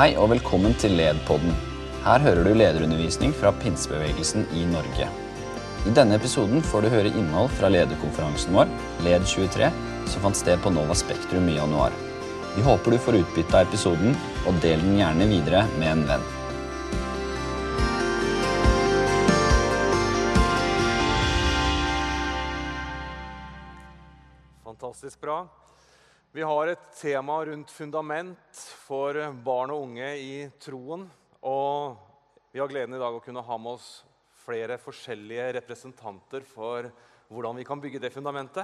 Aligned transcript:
Hei 0.00 0.14
og 0.16 0.30
velkommen 0.30 0.72
til 0.80 0.94
LED-podden. 0.96 1.50
Her 2.06 2.22
hører 2.24 2.46
du 2.46 2.54
lederundervisning 2.56 3.34
fra 3.36 3.50
pinsebevegelsen 3.60 4.46
i 4.56 4.62
Norge. 4.70 5.08
I 5.84 5.92
denne 5.92 6.16
episoden 6.16 6.64
får 6.64 6.86
du 6.86 6.88
høre 6.94 7.10
innhold 7.10 7.50
fra 7.58 7.68
lederkonferansen 7.68 8.56
vår, 8.56 8.72
LED23, 9.04 9.68
som 10.08 10.24
fant 10.24 10.40
sted 10.40 10.56
på 10.64 10.72
Nova 10.72 10.96
Spektrum 10.96 11.52
i 11.52 11.58
januar. 11.58 11.92
Vi 12.54 12.64
håper 12.64 12.96
du 12.96 12.98
får 13.04 13.20
utbytte 13.20 13.60
av 13.60 13.68
episoden, 13.68 14.16
og 14.48 14.64
del 14.64 14.80
den 14.80 14.96
gjerne 15.02 15.28
videre 15.28 15.66
med 15.76 15.92
en 15.92 16.08
venn. 16.08 16.28
Fantastisk 24.64 25.20
bra. 25.20 25.42
Vi 26.30 26.44
har 26.46 26.68
et 26.70 26.82
tema 26.94 27.40
rundt 27.42 27.72
fundament 27.74 28.58
for 28.84 29.16
barn 29.42 29.72
og 29.74 29.80
unge 29.88 30.10
i 30.14 30.34
troen. 30.62 31.08
Og 31.42 31.96
vi 32.54 32.60
har 32.62 32.70
gleden 32.70 32.94
i 32.94 33.00
dag 33.02 33.16
å 33.16 33.22
kunne 33.24 33.42
ha 33.42 33.56
med 33.58 33.72
oss 33.72 33.88
flere 34.44 34.76
forskjellige 34.78 35.48
representanter 35.56 36.46
for 36.46 36.86
hvordan 37.34 37.58
vi 37.58 37.64
kan 37.66 37.82
bygge 37.82 37.98
det 38.04 38.12
fundamentet. 38.14 38.62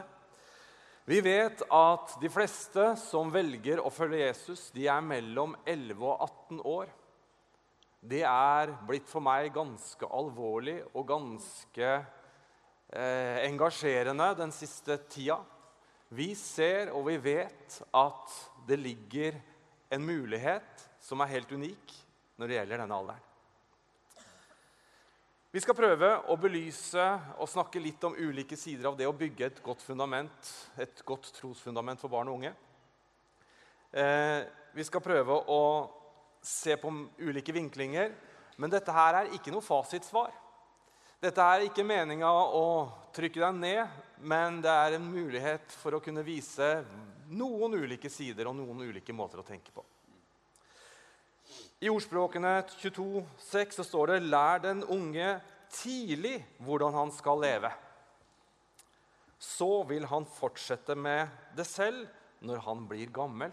Vi 1.11 1.19
vet 1.27 1.65
at 1.75 2.15
de 2.23 2.31
fleste 2.31 2.87
som 3.03 3.35
velger 3.35 3.83
å 3.83 3.91
følge 3.91 4.23
Jesus, 4.23 4.69
de 4.71 4.87
er 4.87 5.03
mellom 5.03 5.59
11 5.67 6.07
og 6.07 6.23
18 6.23 6.63
år. 6.71 6.95
Det 7.99 8.23
er 8.31 8.77
blitt 8.87 9.11
for 9.11 9.27
meg 9.27 9.51
ganske 9.59 10.07
alvorlig 10.07 10.79
og 10.93 11.11
ganske 11.11 11.93
eh, 11.99 13.43
engasjerende 13.51 14.31
den 14.39 14.55
siste 14.55 15.01
tida. 15.11 15.43
Vi 16.15 16.35
ser 16.39 16.93
og 16.95 17.09
vi 17.09 17.17
vet 17.19 17.81
at 17.91 18.35
det 18.67 18.79
ligger 18.79 19.39
en 19.91 20.05
mulighet 20.07 20.85
som 21.03 21.23
er 21.23 21.33
helt 21.35 21.51
unik 21.53 21.95
når 22.37 22.47
det 22.47 22.59
gjelder 22.59 22.83
denne 22.83 22.99
alderen. 23.01 23.23
Vi 25.57 25.63
skal 25.65 25.77
prøve 25.79 26.11
å 26.29 26.35
belyse 26.37 27.05
og 27.41 27.49
snakke 27.49 27.81
litt 27.81 28.03
om 28.05 28.17
ulike 28.19 28.59
sider 28.61 28.91
av 28.91 28.97
det 28.99 29.07
å 29.09 29.15
bygge 29.17 29.47
et 29.47 29.61
godt 29.65 29.81
fundament, 29.81 30.51
et 30.77 31.01
godt 31.07 31.31
trosfundament 31.39 32.03
for 32.03 32.13
barn 32.13 32.29
og 32.29 32.43
unge. 32.43 32.51
Eh, 33.97 34.43
vi 34.77 34.85
skal 34.85 35.01
prøve 35.01 35.39
å 35.49 35.63
se 36.45 36.77
på 36.77 36.93
ulike 37.25 37.55
vinklinger, 37.57 38.13
men 38.61 38.73
dette 38.73 38.93
her 38.93 39.23
er 39.23 39.33
ikke 39.33 39.55
noe 39.55 39.65
fasitsvar. 39.65 40.35
Dette 41.17 41.41
er 41.41 41.65
ikke 41.65 41.85
meninga 41.87 42.29
å 42.29 42.65
trykke 43.17 43.41
deg 43.41 43.55
ned, 43.57 44.01
men 44.21 44.59
det 44.61 44.69
er 44.69 44.97
en 44.99 45.05
mulighet 45.09 45.73
for 45.81 45.97
å 45.97 46.01
kunne 46.05 46.21
vise 46.27 46.67
noen 47.33 47.73
ulike 47.81 48.11
sider 48.13 48.51
og 48.51 48.59
noen 48.59 48.83
ulike 48.85 49.15
måter 49.17 49.41
å 49.41 49.47
tenke 49.47 49.73
på. 49.73 49.85
I 51.81 51.89
ordspråkene 51.93 52.59
22, 52.69 53.23
22,6 53.49 53.79
så 53.79 53.85
står 53.85 54.13
det 54.13 54.27
'Lær 54.27 54.61
den 54.61 54.83
unge 54.85 55.41
tidlig 55.73 56.45
hvordan 56.61 56.93
han 56.93 57.13
skal 57.13 57.41
leve'. 57.41 57.73
Så 59.39 59.85
vil 59.89 60.05
han 60.05 60.27
fortsette 60.27 60.95
med 60.95 61.29
det 61.57 61.67
selv 61.67 62.09
når 62.41 62.61
han 62.65 62.85
blir 62.89 63.13
gammel. 63.13 63.53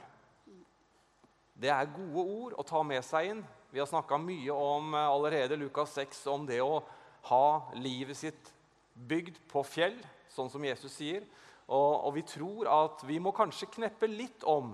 Det 1.54 1.70
er 1.70 1.92
gode 1.96 2.24
ord 2.24 2.56
å 2.58 2.64
ta 2.64 2.84
med 2.84 3.04
seg 3.06 3.30
inn. 3.32 3.44
Vi 3.72 3.80
har 3.80 3.88
snakka 3.88 4.18
mye 4.18 4.52
om 4.52 4.94
eh, 4.94 5.08
allerede 5.08 5.56
Lukas 5.56 5.94
6 5.96 6.28
om 6.28 6.46
det 6.46 6.62
å 6.62 6.84
ha 7.30 7.72
livet 7.80 8.18
sitt 8.18 8.54
bygd 8.94 9.40
på 9.52 9.64
fjell, 9.66 9.96
sånn 10.30 10.52
som 10.52 10.64
Jesus 10.66 10.96
sier. 10.96 11.26
Og, 11.72 12.08
og 12.08 12.16
vi 12.18 12.24
tror 12.28 12.70
at 12.72 13.04
vi 13.08 13.20
må 13.24 13.32
kanskje 13.36 13.72
kneppe 13.72 14.10
litt 14.12 14.44
om 14.44 14.74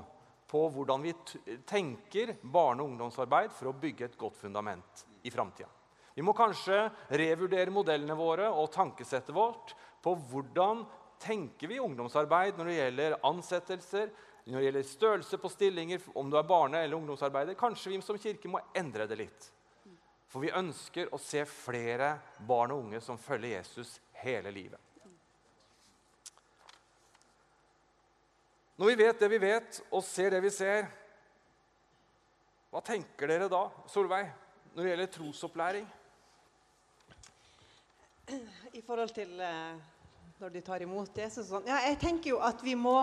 på 0.50 0.64
hvordan 0.74 1.04
vi 1.06 1.14
tenker 1.70 2.34
barne- 2.42 2.82
og 2.82 2.90
ungdomsarbeid 2.90 3.54
for 3.54 3.70
å 3.70 3.76
bygge 3.78 4.08
et 4.08 4.18
godt 4.18 4.40
fundament 4.40 5.06
i 5.22 5.30
framtida. 5.30 5.70
Vi 6.16 6.26
må 6.26 6.34
kanskje 6.34 6.88
revurdere 7.16 7.72
modellene 7.72 8.18
våre 8.18 8.50
og 8.50 8.72
tankesettet 8.74 9.36
vårt 9.36 9.76
på 10.04 10.16
hvordan 10.32 10.82
tenker 11.22 11.70
vi 11.70 11.78
ungdomsarbeid 11.80 12.58
når 12.58 12.72
det 12.72 12.80
gjelder 12.80 13.18
ansettelser, 13.30 14.10
når 14.50 14.58
det 14.58 14.66
gjelder 14.66 14.90
størrelse 14.90 15.38
på 15.38 15.52
stillinger, 15.54 16.02
om 16.18 16.32
du 16.32 16.38
er 16.40 16.48
barne- 16.50 16.82
eller 16.82 16.98
ungdomsarbeider. 16.98 17.54
Kanskje 17.60 17.94
vi 17.94 18.02
som 18.02 18.18
kirke 18.18 18.50
må 18.50 18.62
endre 18.74 19.06
det 19.08 19.20
litt. 19.20 19.52
For 20.30 20.46
vi 20.46 20.54
ønsker 20.54 21.10
å 21.14 21.18
se 21.22 21.42
flere 21.50 22.14
barn 22.46 22.76
og 22.76 22.86
unge 22.86 23.02
som 23.02 23.18
følger 23.18 23.58
Jesus 23.58 23.96
hele 24.22 24.52
livet. 24.54 24.78
Når 28.80 28.92
vi 28.92 29.00
vet 29.02 29.20
det 29.20 29.28
vi 29.28 29.40
vet, 29.42 29.82
og 29.92 30.06
ser 30.08 30.32
det 30.32 30.40
vi 30.46 30.52
ser, 30.56 30.86
hva 32.70 32.80
tenker 32.86 33.28
dere 33.28 33.50
da, 33.52 33.66
Solveig, 33.90 34.30
når 34.76 34.86
det 34.86 34.92
gjelder 34.92 35.10
trosopplæring? 35.16 35.88
I 38.78 38.82
forhold 38.86 39.12
til 39.18 39.34
eh, 39.42 39.80
når 40.40 40.54
de 40.54 40.62
tar 40.64 40.86
imot 40.86 41.18
Jesus 41.18 41.50
sånn. 41.50 41.66
Ja, 41.68 41.82
jeg 41.90 41.98
tenker 42.00 42.36
jo 42.36 42.40
at 42.46 42.62
vi 42.64 42.78
må 42.80 42.96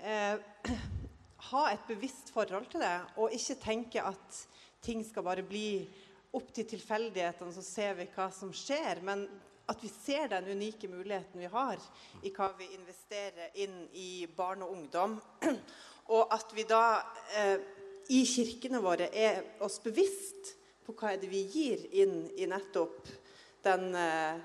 eh, 0.00 0.40
ha 1.52 1.64
et 1.70 1.84
bevisst 1.86 2.32
forhold 2.34 2.66
til 2.72 2.82
det, 2.82 2.96
og 3.20 3.36
ikke 3.36 3.60
tenke 3.62 4.02
at 4.02 4.40
ting 4.82 5.04
skal 5.06 5.26
bare 5.26 5.44
bli 5.46 5.84
opp 6.36 6.52
til 6.54 6.68
tilfeldighetene, 6.68 7.52
så 7.54 7.64
ser 7.64 7.96
vi 7.98 8.08
hva 8.14 8.28
som 8.34 8.52
skjer. 8.54 9.02
Men 9.06 9.26
at 9.66 9.82
vi 9.82 9.90
ser 9.90 10.28
den 10.30 10.48
unike 10.54 10.88
muligheten 10.88 11.40
vi 11.40 11.50
har 11.50 11.80
i 12.22 12.30
hva 12.34 12.52
vi 12.58 12.68
investerer 12.76 13.56
inn 13.64 13.80
i 13.92 14.26
barn 14.36 14.62
og 14.66 14.76
ungdom. 14.76 15.18
Og 16.14 16.30
at 16.30 16.52
vi 16.54 16.62
da 16.62 17.00
eh, 17.34 17.58
i 18.14 18.20
kirkene 18.30 18.78
våre 18.78 19.08
er 19.10 19.40
oss 19.66 19.80
bevisst 19.82 20.52
på 20.86 20.94
hva 20.94 21.16
er 21.16 21.18
det 21.18 21.30
vi 21.32 21.40
gir 21.50 21.82
inn 21.98 22.28
i 22.38 22.46
nettopp 22.46 23.08
den 23.66 23.88
eh, 23.98 24.38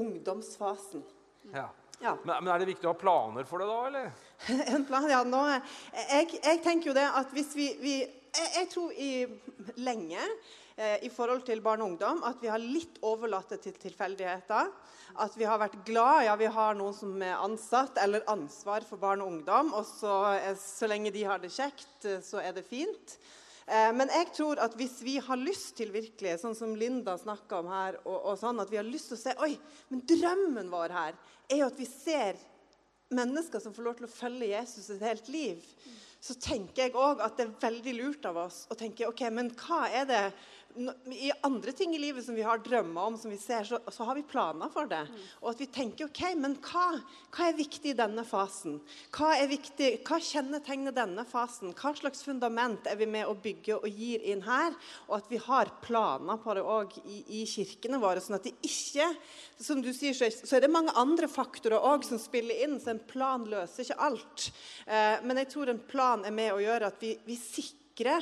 ungdomsfasen. 0.00 1.04
Ja. 1.52 1.68
Ja. 2.00 2.16
Men, 2.24 2.40
men, 2.40 2.50
er 2.54 2.60
det 2.60 2.70
viktig 2.72 2.88
å 2.88 2.94
ha 2.94 2.98
planer 2.98 3.46
for 3.48 3.60
det 3.60 3.68
da, 3.68 3.76
eller? 3.88 4.08
en 4.74 4.88
plan, 4.88 5.06
ja. 5.08 5.20
Nå, 5.28 5.40
jeg, 5.92 6.40
jeg, 6.40 6.60
tenker 6.64 6.90
jo 6.90 6.96
det 6.96 7.04
at 7.20 7.30
hvis 7.36 7.52
vi, 7.56 7.68
vi 7.80 7.94
jeg, 8.00 8.48
jeg 8.56 8.68
tror 8.72 8.96
i 8.96 9.12
lenge 9.80 10.24
i 10.74 11.08
forhold 11.12 11.44
til 11.46 11.60
barn 11.62 11.84
og 11.84 11.92
ungdom 11.92 12.24
at 12.26 12.40
vi 12.42 12.48
har 12.50 12.58
litt 12.58 12.96
overlatt 13.06 13.52
det 13.54 13.60
til 13.62 13.76
tilfeldigheter. 13.78 14.72
At 15.22 15.36
vi 15.38 15.46
har 15.46 15.60
vært 15.62 15.76
glad 15.86 16.24
ja, 16.26 16.34
vi 16.34 16.48
har 16.50 16.74
noen 16.74 16.96
som 16.96 17.14
er 17.22 17.38
ansatt 17.38 18.00
eller 18.02 18.24
ansvar 18.30 18.82
for 18.88 18.98
barn 18.98 19.22
og 19.22 19.30
ungdom. 19.36 19.70
Og 19.78 19.86
så, 19.86 20.16
så 20.58 20.90
lenge 20.90 21.14
de 21.14 21.22
har 21.28 21.42
det 21.42 21.52
kjekt, 21.54 22.00
eh, 22.08 22.18
så 22.24 22.42
er 22.42 22.56
det 22.56 22.66
fint. 22.66 23.14
Eh, 23.66 23.90
men 23.96 24.10
jeg 24.12 24.32
tror 24.36 24.60
at 24.64 24.74
hvis 24.76 24.98
vi 25.04 25.16
har 25.22 25.40
lyst 25.40 25.76
til 25.78 25.92
virkelig, 25.94 26.38
sånn 26.42 26.56
som 26.58 26.74
Linda 26.76 27.14
snakka 27.20 27.62
om 27.62 27.70
her, 27.72 28.00
og, 28.04 28.16
og, 28.16 28.34
sånn, 28.40 28.58
at 28.60 28.72
vi 28.72 28.80
har 28.80 28.88
lyst 28.88 29.12
til 29.12 29.18
å 29.18 29.22
se 29.22 29.36
Oi, 29.46 29.54
men 29.92 30.02
drømmen 30.08 30.72
vår 30.72 30.96
her 30.96 31.20
er 31.48 31.62
jo 31.62 31.68
at 31.70 31.78
vi 31.78 31.88
ser 31.88 32.40
mennesker 33.14 33.62
som 33.62 33.74
får 33.76 33.86
lov 33.86 34.00
til 34.00 34.08
å 34.08 34.12
følge 34.12 34.50
Jesus 34.50 34.90
et 34.90 35.06
helt 35.06 35.30
liv. 35.30 35.62
Så 36.24 36.36
tenker 36.40 36.86
jeg 36.86 36.96
òg 36.96 37.20
at 37.22 37.36
det 37.36 37.46
er 37.46 37.56
veldig 37.62 37.94
lurt 37.98 38.26
av 38.28 38.38
oss 38.46 38.62
å 38.72 38.76
tenke 38.80 39.06
ok, 39.06 39.26
men 39.30 39.52
hva 39.60 39.84
er 39.92 40.06
det 40.08 40.22
i 40.74 41.30
andre 41.46 41.72
ting 41.72 41.94
i 41.94 41.98
livet 41.98 42.24
som 42.24 42.34
vi 42.34 42.42
har 42.42 42.58
drømmer 42.58 43.06
om, 43.08 43.16
som 43.18 43.30
vi 43.30 43.38
ser, 43.38 43.62
så, 43.64 43.78
så 43.92 44.06
har 44.08 44.16
vi 44.18 44.24
planer 44.26 44.70
for 44.74 44.88
det. 44.90 45.04
Mm. 45.06 45.20
Og 45.42 45.50
at 45.52 45.60
vi 45.62 45.68
tenker 45.70 46.08
ok, 46.08 46.22
men 46.40 46.56
hva, 46.64 46.86
hva, 47.34 47.46
er 47.46 47.58
viktig 47.58 47.92
i 47.92 47.96
denne 47.98 48.24
fasen? 48.26 48.80
Hva 49.14 49.34
er 49.38 49.50
viktig, 49.52 49.90
hva 50.08 50.18
kjennetegner 50.18 50.94
denne 50.96 51.26
fasen? 51.28 51.74
Hva 51.78 51.94
slags 51.94 52.24
fundament 52.26 52.88
er 52.90 52.98
vi 52.98 53.06
med 53.10 53.30
å 53.30 53.36
bygge 53.38 53.78
og 53.78 53.86
gir 53.86 54.24
inn 54.26 54.42
her? 54.46 54.74
Og 55.06 55.18
at 55.20 55.30
vi 55.30 55.38
har 55.44 55.70
planer 55.84 56.42
på 56.42 56.58
det 56.58 56.66
òg 56.66 56.98
i, 57.04 57.20
i, 57.40 57.44
kirkene 57.48 58.02
våre, 58.02 58.22
sånn 58.24 58.40
at 58.40 58.48
det 58.48 58.56
ikke 58.64 59.06
Som 59.62 59.80
du 59.82 59.92
sier, 59.94 60.14
så 60.14 60.56
er 60.56 60.64
det 60.64 60.72
mange 60.72 60.92
andre 60.98 61.28
faktorer 61.30 61.82
òg 61.86 62.02
som 62.06 62.18
spiller 62.18 62.64
inn, 62.66 62.76
så 62.82 62.90
en 62.92 63.02
plan 63.06 63.44
løser 63.46 63.86
ikke 63.86 64.02
alt. 64.02 64.50
Eh, 64.86 65.22
men 65.22 65.38
jeg 65.40 65.52
tror 65.54 65.70
en 65.70 65.80
plan 65.86 66.24
er 66.26 66.34
med 66.34 66.50
å 66.52 66.62
gjøre 66.62 66.90
at 66.90 67.00
vi, 67.02 67.14
vi 67.26 67.38
sikrer 67.38 67.83
sikre 67.94 68.16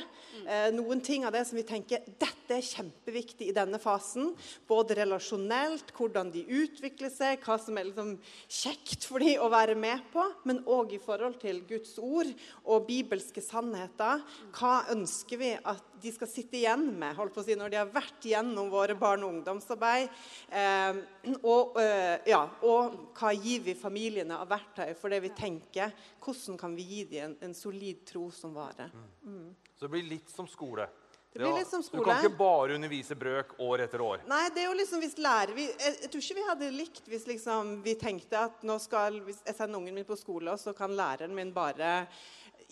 eh, 0.45 0.69
noen 0.73 1.01
ting 1.01 1.25
av 1.25 1.33
det 1.33 1.45
som 1.47 1.57
vi 1.57 1.63
tenker 1.65 2.03
dette 2.05 2.53
er 2.53 2.61
kjempeviktig 2.61 3.49
i 3.49 3.55
denne 3.55 3.79
fasen. 3.81 4.33
Både 4.67 4.95
relasjonelt, 4.99 5.91
hvordan 5.97 6.29
de 6.31 6.43
utvikler 6.45 7.09
seg, 7.09 7.41
hva 7.41 7.57
som 7.57 7.77
er 7.77 7.89
liksom 7.89 8.19
kjekt 8.47 9.07
for 9.07 9.23
dem 9.23 9.41
å 9.41 9.49
være 9.49 9.75
med 9.75 10.03
på, 10.13 10.25
men 10.45 10.61
òg 10.69 10.93
i 10.93 11.01
forhold 11.01 11.39
til 11.41 11.63
Guds 11.65 11.97
ord 11.97 12.29
og 12.63 12.85
bibelske 12.87 13.41
sannheter. 13.41 14.21
Hva 14.53 14.83
ønsker 14.93 15.41
vi 15.41 15.55
at 15.57 15.92
de 16.03 16.11
skal 16.11 16.27
sitte 16.27 16.57
igjen 16.59 16.85
med 16.99 17.15
holdt 17.15 17.35
på 17.35 17.41
å 17.41 17.45
si, 17.47 17.55
når 17.57 17.71
de 17.71 17.79
har 17.79 17.91
vært 17.91 18.27
gjennom 18.27 18.69
våre 18.71 18.95
barne- 18.99 19.27
og 19.27 19.37
ungdomsarbeid? 19.37 20.09
Eh, 20.49 20.99
og, 21.41 21.77
eh, 21.79 22.19
ja, 22.27 22.41
og, 22.61 22.97
hva 23.15 23.31
gir 23.31 23.63
vi 23.63 23.77
familiene 23.79 24.35
av 24.37 24.49
verktøy 24.51 24.91
for 24.99 25.13
det 25.13 25.21
vi 25.23 25.31
tenker? 25.37 25.93
Hvordan 26.23 26.59
kan 26.59 26.75
vi 26.75 26.87
gi 26.89 27.03
dem 27.13 27.29
en, 27.29 27.37
en 27.47 27.55
solid 27.55 28.03
tro 28.05 28.29
som 28.31 28.53
vare? 28.53 28.89
Mm. 29.23 29.55
Så 29.73 29.87
det 29.87 29.93
blir 29.95 30.11
litt 30.11 30.29
som 30.29 30.47
skole? 30.47 30.89
Det 31.33 31.39
blir 31.39 31.55
litt 31.57 31.69
som 31.69 31.81
skole. 31.81 32.03
Du 32.03 32.05
kan 32.05 32.19
ikke 32.21 32.37
bare 32.37 32.75
undervise 32.75 33.15
brøk 33.17 33.55
år 33.63 33.87
etter 33.87 34.01
år? 34.05 34.21
Nei, 34.29 34.43
det 34.53 34.61
er 34.61 34.67
jo 34.67 34.75
liksom 34.77 35.01
hvis 35.01 35.15
lærer 35.17 35.55
vi, 35.57 35.65
jeg, 35.65 35.95
jeg, 36.03 36.11
tror 36.13 36.21
ikke 36.21 36.37
vi 36.37 36.45
hadde 36.49 36.69
likt 36.75 37.09
hvis 37.09 37.25
liksom 37.31 37.71
vi 37.85 37.95
tenkte 37.97 38.43
at 38.51 38.61
nå 38.67 38.77
skal, 38.83 39.17
hvis 39.25 39.41
jeg 39.47 39.57
sender 39.57 39.81
ungen 39.81 39.97
min 39.97 40.05
på 40.05 40.17
skole, 40.19 40.53
og 40.53 40.61
så 40.61 40.75
kan 40.77 40.93
læreren 40.93 41.33
min 41.33 41.49
bare 41.55 42.03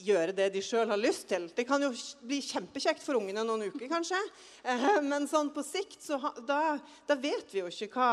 gjøre 0.06 0.34
det 0.36 0.48
de 0.54 0.62
sjøl 0.64 0.90
har 0.92 1.00
lyst 1.00 1.28
til. 1.30 1.48
Det 1.56 1.66
kan 1.68 1.84
jo 1.84 1.92
bli 2.28 2.40
kjempekjekt 2.44 3.04
for 3.06 3.20
ungene 3.20 3.44
noen 3.48 3.68
uker, 3.70 3.88
kanskje. 3.92 4.20
Eh, 4.64 5.00
men 5.06 5.28
sånn 5.30 5.52
på 5.54 5.64
sikt 5.66 6.02
så 6.04 6.20
da, 6.48 6.78
da, 7.08 7.18
vet 7.22 7.54
vi 7.54 7.62
jo 7.62 7.70
ikke 7.72 7.90
hva 7.96 8.10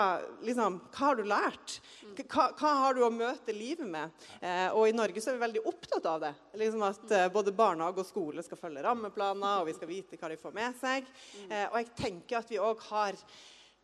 liksom, 0.46 0.80
Hva 0.94 1.04
har 1.10 1.18
du 1.18 1.24
lært? 1.28 1.78
Hva, 2.24 2.48
hva, 2.58 2.72
har 2.82 2.96
du 2.96 3.04
å 3.06 3.12
møte 3.14 3.54
livet 3.56 3.88
med? 3.88 4.14
Eh, 4.40 4.68
og 4.72 4.88
i 4.88 4.96
Norge 4.96 5.22
så 5.22 5.32
er 5.32 5.38
vi 5.38 5.46
veldig 5.46 5.66
opptatt 5.70 6.08
av 6.08 6.24
det. 6.26 6.32
Liksom 6.60 6.86
At 6.88 7.14
eh, 7.14 7.28
både 7.34 7.54
barnehage 7.56 8.04
og 8.04 8.08
skole 8.08 8.44
skal 8.46 8.60
følge 8.60 8.84
rammeplaner, 8.86 9.62
og 9.62 9.70
vi 9.70 9.76
skal 9.76 9.92
vite 9.92 10.18
hva 10.20 10.32
de 10.32 10.40
får 10.40 10.56
med 10.56 10.80
seg. 10.80 11.06
Og 11.48 11.78
jeg 11.80 11.94
tenker 11.98 12.40
at 12.40 12.50
vi 12.52 12.60
òg 12.62 12.82
har 12.90 13.16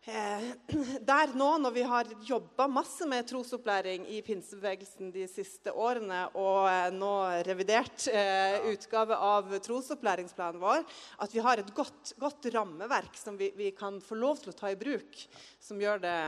der 1.10 1.32
nå, 1.32 1.46
når 1.64 1.72
vi 1.72 1.84
har 1.88 2.08
jobba 2.28 2.66
masse 2.68 3.06
med 3.08 3.24
trosopplæring 3.30 4.04
i 4.12 4.18
pinsebevegelsen 4.24 5.12
de 5.14 5.24
siste 5.30 5.72
årene, 5.72 6.26
og 6.36 6.68
eh, 6.68 6.90
nå 6.92 7.12
revidert 7.48 8.04
eh, 8.12 8.58
utgave 8.74 9.16
av 9.16 9.54
trosopplæringsplanen 9.64 10.60
vår, 10.60 10.84
at 11.24 11.32
vi 11.32 11.44
har 11.44 11.62
et 11.62 11.72
godt, 11.76 12.12
godt 12.20 12.50
rammeverk 12.52 13.16
som 13.16 13.38
vi, 13.40 13.48
vi, 13.56 13.70
kan 13.76 13.96
få 14.04 14.18
lov 14.20 14.42
til 14.42 14.52
å 14.52 14.58
ta 14.58 14.74
i 14.74 14.78
bruk, 14.78 15.24
som 15.62 15.80
gjør 15.80 16.04
det 16.04 16.18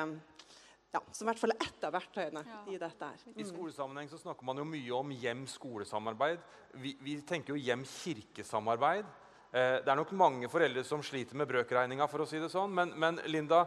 ja, 0.95 1.03
som 1.13 1.27
i 1.27 1.29
hvert 1.29 1.43
fall 1.43 1.53
er 1.53 1.67
ett 1.67 1.85
av 1.85 1.93
verktøyene 1.93 2.43
ja. 2.47 2.63
i 2.73 2.79
dette. 2.81 3.11
her. 3.13 3.29
Mm. 3.29 3.37
I 3.43 3.49
skolesammenheng 3.51 4.09
så 4.09 4.23
snakker 4.23 4.47
man 4.49 4.63
jo 4.63 4.65
mye 4.65 4.97
om 4.97 5.13
hjem-skolesamarbeid. 5.13 6.41
Vi, 6.81 6.97
vi 7.05 7.19
tenker 7.29 7.53
jo 7.53 7.61
hjem-kirkesamarbeid. 7.61 9.05
Eh, 9.53 9.79
det 9.85 9.93
er 9.93 9.99
nok 9.99 10.15
mange 10.19 10.51
foreldre 10.51 10.85
som 10.87 11.05
sliter 11.05 11.39
med 11.39 11.49
brøkregninga, 11.51 12.09
for 12.11 12.25
å 12.25 12.29
si 12.29 12.41
det 12.43 12.51
sånn. 12.53 12.75
Men, 12.75 12.95
men, 12.99 13.21
Linda, 13.31 13.65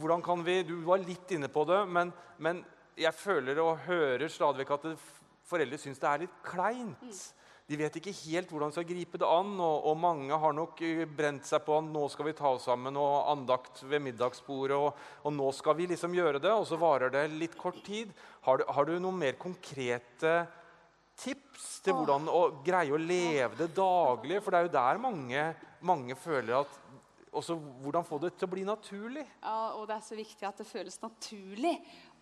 hvordan 0.00 0.24
kan 0.24 0.42
vi 0.44 0.62
Du 0.66 0.76
var 0.84 1.00
litt 1.00 1.30
inne 1.32 1.48
på 1.48 1.64
det, 1.68 1.84
men, 1.86 2.12
men 2.38 2.64
jeg 2.98 3.14
føler 3.14 3.60
og 3.62 3.86
hører 3.86 4.28
stadig 4.28 4.64
vekk 4.64 4.76
at 4.76 4.88
foreldre 5.48 5.78
syns 5.80 6.00
det 6.02 6.08
er 6.10 6.24
litt 6.26 6.40
kleint. 6.44 7.20
De 7.68 7.76
vet 7.76 7.98
ikke 8.00 8.14
helt 8.24 8.48
hvordan 8.48 8.70
de 8.72 8.78
skal 8.78 8.86
gripe 8.88 9.18
det 9.20 9.28
an, 9.28 9.50
og, 9.60 9.88
og, 9.90 9.96
mange 10.00 10.36
har 10.40 10.54
nok 10.56 10.80
eh, 10.84 11.02
brent 11.04 11.44
seg 11.44 11.60
på 11.66 11.76
at 11.76 11.84
nå 11.84 12.06
skal 12.08 12.30
vi 12.30 12.36
ta 12.36 12.54
oss 12.54 12.64
sammen 12.64 12.96
og 12.96 13.28
andakt 13.28 13.82
ved 13.84 14.00
middagsbordet, 14.06 14.76
og, 14.76 15.02
og, 15.20 15.34
nå 15.36 15.50
skal 15.52 15.76
vi 15.76 15.90
liksom 15.90 16.16
gjøre 16.16 16.40
det, 16.40 16.52
og 16.54 16.64
så 16.68 16.80
varer 16.80 17.12
det 17.12 17.26
litt 17.34 17.58
kort 17.60 17.82
tid. 17.84 18.14
Har 18.48 18.62
du, 18.62 18.64
har 18.72 18.88
du 18.88 18.96
noen 18.96 19.20
mer 19.20 19.36
konkrete 19.40 20.32
tips 21.18 21.68
til 21.84 21.96
hvordan 21.96 22.28
å 22.30 22.42
greie 22.64 22.94
å 22.94 23.00
leve 23.00 23.58
det 23.58 23.72
daglig? 23.76 24.40
For 24.42 24.54
det 24.54 24.60
er 24.60 24.68
jo 24.68 24.76
der 24.76 25.00
mange, 25.02 25.46
mange 25.80 26.18
føler 26.18 26.60
at 26.62 26.78
også 27.38 27.58
Hvordan 27.82 28.06
få 28.08 28.18
det 28.22 28.32
til 28.38 28.48
å 28.48 28.52
bli 28.52 28.62
naturlig? 28.66 29.24
Ja, 29.42 29.74
og 29.76 29.86
Det 29.88 29.96
er 29.98 30.04
så 30.06 30.16
viktig 30.16 30.46
at 30.48 30.60
det 30.60 30.66
føles 30.66 31.00
naturlig. 31.02 31.74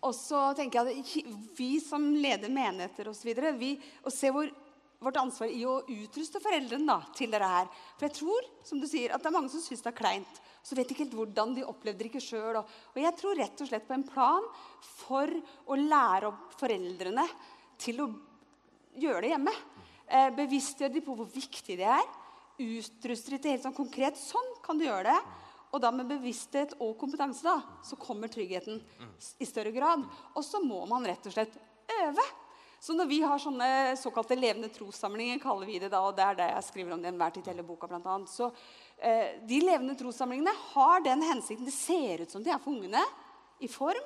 Og 0.03 0.13
så 0.15 0.51
tenker 0.57 0.83
jeg 0.83 1.01
at 1.01 1.57
Vi 1.57 1.69
som 1.81 2.09
leder 2.15 2.51
menigheter 2.51 3.09
osv. 3.09 3.31
Å 3.31 4.13
se 4.13 4.31
hvor, 4.35 4.51
vårt 4.99 5.21
ansvar 5.21 5.53
i 5.53 5.63
å 5.65 5.79
utruste 5.81 6.41
foreldrene 6.43 6.89
da, 6.89 6.99
til 7.15 7.31
dette 7.33 7.49
her. 7.53 7.71
For 7.95 8.09
jeg 8.09 8.17
tror 8.19 8.51
som 8.67 8.83
du 8.83 8.87
sier, 8.89 9.15
at 9.15 9.23
det 9.23 9.31
er 9.31 9.37
mange 9.39 9.53
som 9.53 9.63
syns 9.63 9.85
det 9.85 9.93
er 9.93 9.99
kleint. 10.01 10.41
Så 10.61 10.75
vet 10.75 10.91
ikke 10.91 11.05
helt 11.05 11.17
hvordan 11.17 11.55
de 11.55 11.65
opplevde 11.65 12.03
det 12.03 12.11
ikke 12.11 12.23
sjøl. 12.23 12.59
Og, 12.59 12.77
og 12.93 12.99
jeg 13.01 13.15
tror 13.19 13.39
rett 13.39 13.63
og 13.63 13.69
slett 13.69 13.87
på 13.87 13.95
en 13.95 14.07
plan 14.07 14.47
for 14.83 15.31
å 15.71 15.79
lære 15.79 16.33
opp 16.33 16.57
foreldrene 16.59 17.25
til 17.79 18.03
å 18.03 18.11
gjøre 19.01 19.23
det 19.25 19.33
hjemme. 19.33 19.53
Eh, 20.07 20.29
bevisstgjør 20.37 20.93
de 20.93 21.03
på 21.03 21.17
hvor 21.17 21.29
viktig 21.31 21.77
det 21.79 21.89
er. 21.89 22.07
Utruster 22.57 23.35
de 23.35 23.41
til 23.43 23.53
helt 23.53 23.67
sånn 23.67 23.77
konkret. 23.77 24.17
Sånn 24.19 24.55
kan 24.65 24.79
du 24.79 24.87
gjøre 24.87 25.11
det. 25.11 25.19
Og 25.75 25.83
da 25.83 25.91
med 25.91 26.07
bevissthet 26.09 26.77
og 26.79 26.95
kompetanse 26.99 27.43
da, 27.45 27.59
så 27.83 27.97
kommer 27.99 28.31
tryggheten 28.31 28.79
i 29.37 29.47
større 29.47 29.73
grad. 29.75 30.05
Og 30.33 30.45
så 30.45 30.61
må 30.63 30.85
man 30.89 31.05
rett 31.05 31.27
og 31.27 31.35
slett 31.35 31.57
øve. 31.99 32.23
Så 32.79 32.93
når 32.93 33.09
vi 33.09 33.17
har 33.25 33.41
sånne 33.41 33.97
såkalte 33.97 34.37
levende 34.37 34.69
trossamlinger, 34.73 35.41
kaller 35.41 35.67
vi 35.67 35.79
det 35.81 35.89
da, 35.91 36.03
og 36.05 36.15
det 36.17 36.23
er 36.23 36.37
det 36.37 36.49
jeg 36.51 36.65
skriver 36.67 36.93
om 36.93 37.01
det 37.01 37.09
enhver 37.09 37.33
tid 37.33 37.49
hele 37.49 37.65
boka 37.65 37.89
blant 37.89 38.05
annet, 38.05 38.29
så 38.29 38.51
eh, 39.01 39.39
De 39.49 39.61
levende 39.63 39.97
trossamlingene 39.97 40.53
har 40.75 41.01
den 41.05 41.25
hensikten. 41.25 41.65
Det 41.65 41.73
ser 41.73 42.23
ut 42.23 42.31
som 42.35 42.45
de 42.45 42.53
er 42.53 42.61
for 42.61 42.77
ungene 42.77 43.01
i 43.59 43.69
form, 43.71 44.05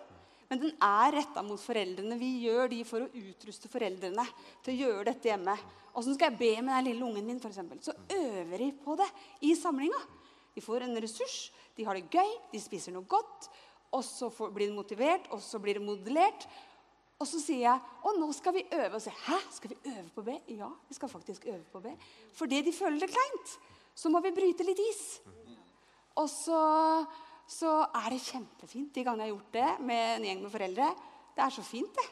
men 0.51 0.59
den 0.59 0.73
er 0.83 1.13
retta 1.15 1.39
mot 1.47 1.61
foreldrene. 1.63 2.17
Vi 2.19 2.29
gjør 2.43 2.67
de 2.73 2.81
for 2.83 3.05
å 3.05 3.11
utruste 3.15 3.69
foreldrene 3.71 4.25
til 4.65 4.73
å 4.73 4.79
gjøre 4.81 5.05
dette 5.07 5.29
hjemme. 5.31 5.53
Åssen 5.95 6.17
skal 6.17 6.33
jeg 6.33 6.41
be 6.41 6.49
med 6.59 6.73
den 6.75 6.89
lille 6.89 7.07
ungen 7.07 7.29
min? 7.29 7.39
Eksempel? 7.39 7.79
så 7.79 7.95
øver 8.11 8.57
de 8.59 8.67
på 8.83 8.97
det 8.99 9.07
i 9.47 9.53
samlinga. 9.55 10.01
De 10.51 10.63
får 10.63 10.83
en 10.83 10.99
ressurs, 10.99 11.37
de 11.77 11.87
har 11.87 11.95
det 11.95 12.11
gøy, 12.11 12.35
de 12.51 12.59
spiser 12.59 12.91
noe 12.91 13.07
godt. 13.07 13.47
Og 13.95 14.03
så 14.03 14.27
blir 14.51 14.67
de 14.67 14.75
motivert, 14.75 15.31
og 15.31 15.39
så 15.43 15.59
blir 15.63 15.79
det 15.79 15.87
modellert. 15.87 16.45
Og 17.21 17.27
så 17.31 17.39
sier 17.39 17.63
jeg 17.69 18.05
og 18.07 18.19
nå 18.19 18.27
skal 18.35 18.55
vi 18.59 18.67
øve. 18.67 18.91
Og 18.97 19.01
sier 19.03 19.23
hæ, 19.29 19.39
skal 19.55 19.71
vi 19.71 19.79
øve 19.95 20.07
på 20.11 20.27
B? 20.27 20.35
Ja, 20.51 20.67
vi 20.89 20.99
skal 20.99 21.15
faktisk 21.15 21.47
øve 21.47 21.63
på 21.71 21.79
B. 21.79 21.95
Fordi 22.35 22.59
de 22.67 22.75
føler 22.75 22.99
det 22.99 23.13
kleint. 23.15 23.57
Så 23.95 24.11
må 24.11 24.19
vi 24.19 24.35
bryte 24.35 24.67
litt 24.67 24.83
is. 24.83 25.03
Og 26.19 26.27
så 26.27 26.61
så 27.51 27.81
er 27.83 28.13
det 28.13 28.23
kjempefint 28.23 28.93
de 28.95 29.03
gangene 29.03 29.27
jeg 29.27 29.33
har 29.33 29.35
gjort 29.35 29.57
det 29.57 29.87
med 29.89 30.07
en 30.15 30.27
gjeng 30.29 30.41
med 30.45 30.53
foreldre. 30.53 30.87
Det 31.35 31.43
er 31.43 31.53
så 31.53 31.63
fint, 31.65 31.91
det. 31.97 32.07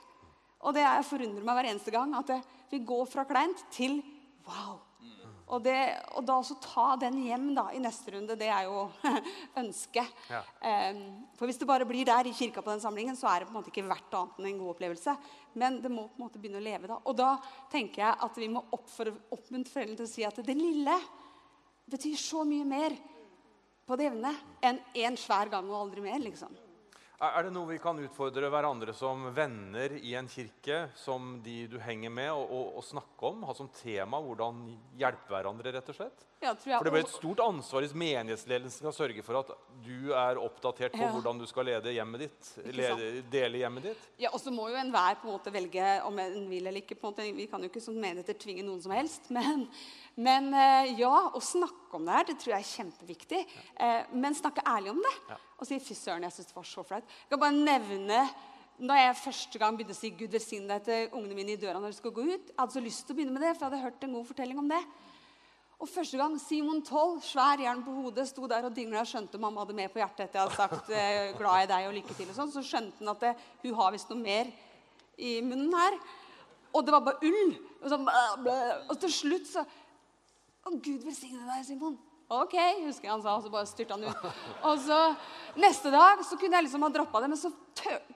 Og 0.68 0.76
det 0.76 0.86
forundrer 1.08 1.46
meg 1.48 1.56
hver 1.56 1.70
eneste 1.72 1.94
gang 1.96 2.14
at 2.20 2.36
vi 2.70 2.82
går 2.84 3.08
fra 3.08 3.24
kleint 3.28 3.64
til 3.72 4.02
wow. 4.48 4.82
Og, 5.50 5.64
det, 5.66 5.78
og 6.14 6.26
da 6.28 6.36
også 6.38 6.60
ta 6.62 6.92
den 7.02 7.24
hjem 7.24 7.48
da, 7.58 7.64
i 7.74 7.80
neste 7.82 8.12
runde, 8.14 8.36
det 8.38 8.52
er 8.54 8.68
jo 8.68 8.84
ønsket. 9.62 10.12
Ja. 10.30 10.44
Um, 10.94 11.00
for 11.40 11.50
hvis 11.50 11.58
det 11.58 11.68
bare 11.70 11.88
blir 11.90 12.06
der 12.06 12.30
i 12.30 12.34
kirka 12.38 12.62
på 12.62 12.70
den 12.70 12.84
samlingen, 12.84 13.18
så 13.18 13.32
er 13.32 13.42
det 13.42 13.48
på 13.50 13.56
en 13.56 13.58
måte 13.58 13.72
ikke 13.74 13.88
verdt 13.90 14.14
annet 14.14 14.38
enn 14.38 14.50
en 14.52 14.60
god 14.62 14.76
opplevelse. 14.76 15.16
Men 15.58 15.80
det 15.82 15.90
må 15.90 16.06
på 16.06 16.20
en 16.20 16.28
måte 16.28 16.42
begynne 16.42 16.62
å 16.62 16.68
leve 16.68 16.92
da. 16.92 17.00
Og 17.02 17.18
da 17.18 17.32
tenker 17.74 18.04
jeg 18.04 18.20
at 18.28 18.38
vi 18.38 18.52
må 18.54 18.62
oppmuntre 18.78 19.74
foreldrene 19.74 19.98
til 19.98 20.06
å 20.06 20.12
si 20.12 20.28
at 20.28 20.38
det 20.46 20.58
lille 20.60 21.00
betyr 21.90 22.22
så 22.22 22.46
mye 22.46 22.70
mer 22.70 23.00
på 23.90 23.98
det 23.98 24.06
jevne 24.06 24.34
enn 24.62 24.78
én 24.94 25.08
en 25.10 25.18
svær 25.18 25.50
gang 25.50 25.70
og 25.72 25.80
aldri 25.88 26.04
mer. 26.06 26.20
liksom. 26.22 26.54
Er 27.20 27.44
det 27.44 27.52
noe 27.52 27.68
vi 27.68 27.80
kan 27.84 27.98
utfordre 28.00 28.48
hverandre 28.48 28.94
som 28.96 29.26
venner 29.36 29.98
i 29.98 30.14
en 30.16 30.30
kirke, 30.32 30.86
som 30.96 31.42
de 31.44 31.66
du 31.68 31.76
henger 31.84 32.14
med, 32.16 32.30
og, 32.32 32.78
snakke 32.86 33.32
om? 33.34 33.42
Ha 33.44 33.56
som 33.58 33.68
tema 33.76 34.22
hvordan 34.24 34.62
hjelpe 35.00 35.34
hverandre, 35.34 35.74
rett 35.76 35.92
og 35.92 35.98
slett? 35.98 36.24
Ja, 36.40 36.54
for 36.56 36.86
Det 36.86 36.92
blir 36.94 37.04
et 37.04 37.12
stort 37.12 37.42
ansvar 37.44 37.84
hvis 37.84 37.94
menighetsledelsen 38.00 38.80
skal 38.80 38.94
sørge 38.96 39.24
for 39.26 39.42
at 39.42 39.50
du 39.84 40.14
er 40.16 40.40
oppdatert 40.40 40.94
på 40.96 41.02
ja. 41.02 41.10
hvordan 41.12 41.42
du 41.42 41.44
skal 41.50 41.68
lede 41.68 41.92
hjemmet 41.92 42.24
ditt, 42.24 42.52
lede, 42.72 43.10
dele 43.32 43.60
hjemmet 43.60 43.90
ditt. 43.90 44.06
Ja, 44.24 44.32
Og 44.32 44.40
så 44.40 44.54
må 44.56 44.70
jo 44.72 44.78
enhver 44.80 45.20
på 45.20 45.28
en 45.28 45.36
måte 45.36 45.52
velge 45.52 45.98
om 46.08 46.22
en 46.24 46.46
vil 46.48 46.70
eller 46.70 46.80
ikke. 46.80 46.96
på 46.96 47.10
en 47.10 47.12
måte. 47.12 47.28
Vi 47.36 47.48
kan 47.52 47.64
jo 47.64 47.72
ikke 47.72 47.84
som 47.84 47.98
menigheter 48.00 48.40
tvinge 48.40 48.64
noen 48.64 48.80
som 48.84 48.96
helst. 48.96 49.28
Men, 49.36 49.66
men 50.16 50.48
eh, 50.56 50.94
ja, 51.00 51.12
å 51.36 51.42
snakke 51.44 52.00
om 52.00 52.08
det 52.08 52.16
her, 52.16 52.30
det 52.30 52.38
tror 52.40 52.56
jeg 52.56 52.64
er 52.66 52.72
kjempeviktig. 52.72 53.44
Ja. 53.76 53.92
men 54.12 54.36
snakke 54.36 54.64
ærlig 54.68 54.94
om 54.96 55.04
det. 55.04 55.40
Og 55.60 55.68
si 55.68 55.80
fy 55.84 55.98
søren, 55.98 56.24
jeg 56.28 56.38
syns 56.38 56.54
det 56.54 56.56
var 56.56 56.72
så 56.72 56.86
flaut. 56.88 57.20
Jeg 57.26 57.34
kan 57.34 57.44
bare 57.44 57.60
nevne 57.60 58.24
da 58.80 58.96
jeg 58.96 59.20
første 59.20 59.60
gang 59.60 59.76
begynte 59.76 59.92
å 59.92 60.00
si 60.00 60.12
Gud 60.16 60.32
velsigne 60.32 60.72
deg 60.72 60.86
til 60.88 61.16
ungene 61.18 61.36
mine 61.36 61.56
i 61.56 61.60
døra 61.60 61.82
når 61.82 61.92
de 61.92 61.98
skulle 62.00 62.16
gå 62.16 62.30
ut. 62.32 62.52
Jeg 62.52 62.60
hadde 62.62 62.76
så 62.78 62.84
lyst 62.84 63.04
til 63.06 63.16
å 63.16 63.18
begynne 63.18 63.36
med 63.36 63.44
det, 63.44 63.56
for 63.58 63.66
jeg 63.66 63.74
hadde 63.74 63.84
hørt 63.84 64.06
en 64.08 64.16
god 64.16 64.30
fortelling 64.30 64.62
om 64.62 64.70
det. 64.72 64.80
Og 65.80 65.88
første 65.88 66.18
gang 66.20 66.34
Simon 66.44 66.82
12, 66.84 67.22
svær 67.24 67.62
jern 67.64 67.82
på 67.86 67.94
hodet, 68.02 68.26
sto 68.28 68.48
der 68.52 68.66
og 68.68 68.74
dingla 68.76 69.06
og 69.06 69.08
skjønte 69.08 69.40
mamma 69.40 69.64
hadde 69.64 69.78
mer 69.78 69.92
på 69.94 70.02
hjertet 70.02 70.26
etter 70.26 70.42
jeg 70.42 70.50
hadde 70.50 70.58
sagt 70.58 70.90
eh, 70.92 71.30
'glad 71.38 71.64
i 71.64 71.70
deg' 71.72 71.88
og 71.88 71.94
'lykke 71.96 72.16
til', 72.18 72.32
og 72.34 72.36
sånn, 72.36 72.52
så 72.52 72.64
skjønte 72.68 73.00
han 73.00 73.14
at 73.14 73.24
det, 73.24 73.32
hun 73.64 73.78
har 73.78 73.94
visst 73.96 74.12
noe 74.12 74.20
mer 74.20 74.50
i 75.16 75.38
munnen 75.40 75.72
her. 75.80 75.96
Og 76.76 76.84
det 76.84 76.94
var 76.94 77.06
bare 77.06 77.24
ull. 77.24 77.56
Og, 77.80 77.88
så, 77.90 78.00
og 78.90 79.00
til 79.00 79.14
slutt 79.14 79.48
så 79.48 79.64
Å, 80.68 80.74
Gud 80.76 81.06
velsigne 81.08 81.48
deg, 81.48 81.64
Simon. 81.64 81.96
OK, 82.30 82.58
husker 82.84 83.08
jeg 83.08 83.14
han 83.14 83.24
sa, 83.24 83.38
og 83.38 83.46
så 83.46 83.50
bare 83.54 83.70
styrte 83.70 83.96
han 83.96 84.04
ut. 84.04 84.26
Og 84.68 84.82
så 84.84 84.98
Neste 85.58 85.90
dag 85.96 86.20
så 86.28 86.36
kunne 86.38 86.60
jeg 86.60 86.68
liksom 86.68 86.84
ha 86.86 86.92
droppa 86.94 87.24
det, 87.24 87.30
men 87.32 87.40
så 87.40 87.50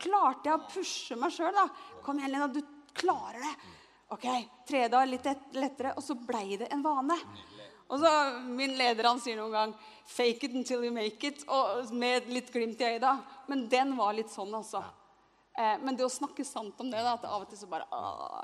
klarte 0.04 0.52
jeg 0.52 0.58
å 0.60 0.68
pushe 0.68 1.18
meg 1.18 1.32
sjøl. 1.34 1.56
Kom 2.04 2.20
igjen, 2.20 2.36
Lena, 2.36 2.52
du 2.52 2.60
klarer 2.94 3.40
det. 3.40 3.54
OK, 4.14 4.28
tredje 4.68 4.92
dag 4.94 5.08
litt 5.10 5.32
lettere, 5.58 5.96
og 5.98 6.06
så 6.06 6.20
blei 6.20 6.60
det 6.62 6.68
en 6.76 6.84
vane. 6.86 7.18
Og 7.92 8.00
så 8.00 8.12
Min 8.48 8.78
leder 8.78 9.10
han 9.10 9.22
sier 9.22 9.38
noen 9.38 9.52
gang 9.52 9.74
'fake 10.08 10.44
it 10.44 10.56
until 10.56 10.84
you 10.84 10.92
make 10.92 11.24
it', 11.28 11.46
og 11.48 11.94
med 11.94 12.28
litt 12.28 12.52
glimt 12.52 12.82
i 12.82 12.96
øyet. 12.96 13.24
Men 13.48 13.68
den 13.70 13.96
var 13.98 14.14
litt 14.14 14.30
sånn, 14.30 14.54
altså. 14.54 14.84
Eh, 15.54 15.76
men 15.86 15.94
det 15.96 16.06
å 16.06 16.10
snakke 16.10 16.42
sant 16.46 16.80
om 16.82 16.90
det, 16.90 16.98
da, 16.98 17.14
at 17.14 17.26
av 17.30 17.44
og 17.44 17.50
til 17.50 17.60
så 17.60 17.68
bare 17.70 17.86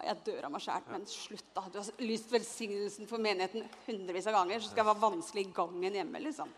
Jeg 0.06 0.20
dør 0.28 0.46
av 0.46 0.52
meg 0.54 0.62
sjæl. 0.62 0.84
Men 0.92 1.06
slutt, 1.10 1.48
da. 1.56 1.64
Du 1.72 1.80
har 1.80 2.04
lyst 2.06 2.30
velsignelsen 2.32 3.10
for 3.10 3.18
menigheten 3.18 3.66
hundrevis 3.88 4.28
av 4.30 4.38
ganger. 4.38 4.62
Så 4.62 4.70
skal 4.70 4.84
jeg 4.84 4.92
være 4.92 5.06
vanskelig 5.08 5.48
i 5.48 5.54
gangen 5.56 5.98
hjemme, 6.00 6.22
liksom. 6.28 6.54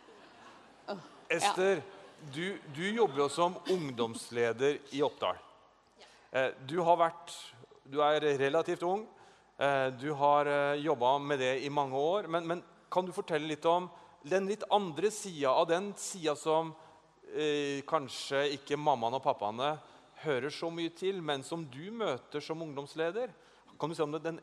Uh, 0.89 0.97
Ester, 1.29 1.79
ja. 1.79 2.27
du, 2.35 2.59
du, 2.75 2.83
jobber 2.89 3.23
jo 3.23 3.29
som 3.31 3.55
ungdomsleder 3.71 4.81
i 4.91 5.01
Oppdal. 5.05 5.39
Eh, 6.31 6.51
du 6.67 6.81
har 6.83 7.00
vært 7.00 7.33
Du 7.91 8.00
er 8.03 8.23
relativt 8.39 8.83
ung. 8.88 9.01
Eh, 9.61 9.87
du 9.87 10.11
har 10.11 10.45
eh, 10.45 10.81
jobba 10.81 11.19
med 11.19 11.39
det 11.39 11.59
i 11.59 11.69
mange 11.69 11.97
år. 11.97 12.27
Men, 12.27 12.47
men, 12.47 12.63
kan 12.89 13.05
du 13.05 13.11
fortelle 13.13 13.47
litt 13.47 13.65
om 13.69 13.85
den 14.25 14.47
litt 14.49 14.63
andre 14.73 15.11
sida 15.13 15.53
av 15.53 15.67
den 15.69 15.91
sida 15.97 16.33
som 16.35 16.73
eh, 17.29 17.85
kanskje 17.87 18.41
ikke 18.57 18.75
mammaene 18.75 19.19
og 19.19 19.23
pappaene 19.23 19.75
hører 20.25 20.51
så 20.51 20.67
mye 20.73 20.91
til, 20.97 21.21
men 21.21 21.45
som 21.45 21.63
du 21.69 21.85
møter 21.93 22.41
som 22.43 22.61
ungdomsleder. 22.65 23.31
Kan 23.79 23.89
du 23.89 23.95
si 23.95 24.03
om 24.03 24.17
det 24.17 24.23
den 24.25 24.41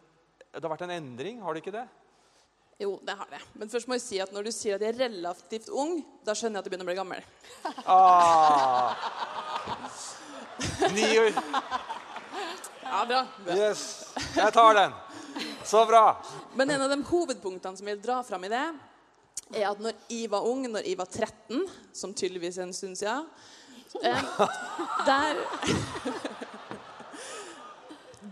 det 0.49 0.63
har 0.65 0.73
vært 0.73 0.87
en 0.87 0.95
endring, 0.95 1.43
har 1.45 1.55
det 1.55 1.61
ikke 1.61 1.75
det? 1.75 1.85
Jo, 2.81 2.95
det 3.05 3.19
har 3.19 3.29
det. 3.31 3.43
Men 3.59 3.69
først 3.69 3.91
må 3.91 3.99
jeg 3.99 4.05
si 4.07 4.21
at 4.23 4.33
når 4.33 4.49
du 4.49 4.53
sier 4.55 4.79
at 4.79 4.87
jeg 4.87 4.95
er 4.95 5.03
relativt 5.03 5.69
ung, 5.69 5.99
da 6.25 6.33
skjønner 6.33 6.57
jeg 6.57 6.63
at 6.63 6.71
du 6.71 6.73
begynner 6.73 6.87
å 6.87 6.91
bli 6.93 6.97
gammel. 6.99 7.27
Ah. 7.85 8.95
Ni 10.95 11.11
år. 11.21 11.37
Ja, 12.89 13.05
bra. 13.05 13.21
Yes, 13.53 13.83
jeg 14.33 14.55
tar 14.57 14.79
den. 14.79 14.97
Så 15.69 15.87
bra. 15.87 16.17
Men 16.55 16.71
en 16.71 16.83
av 16.83 16.91
de 16.91 17.03
hovedpunktene 17.05 17.77
som 17.77 17.89
jeg 17.89 17.99
vil 17.99 18.05
dra 18.07 18.23
fram 18.25 18.47
i 18.47 18.49
det, 18.49 18.65
er 19.53 19.67
at 19.69 19.81
når 19.85 19.99
jeg 20.09 20.31
var 20.33 20.47
ung, 20.49 20.63
når 20.65 20.87
jeg 20.89 20.97
var 20.97 21.09
13, 21.13 21.67
som 21.93 22.15
tydeligvis 22.17 22.57
er 22.57 22.65
en 22.65 22.73
stund 22.77 22.97
siden 22.97 23.27
eh, 24.01 24.23
der 25.05 25.41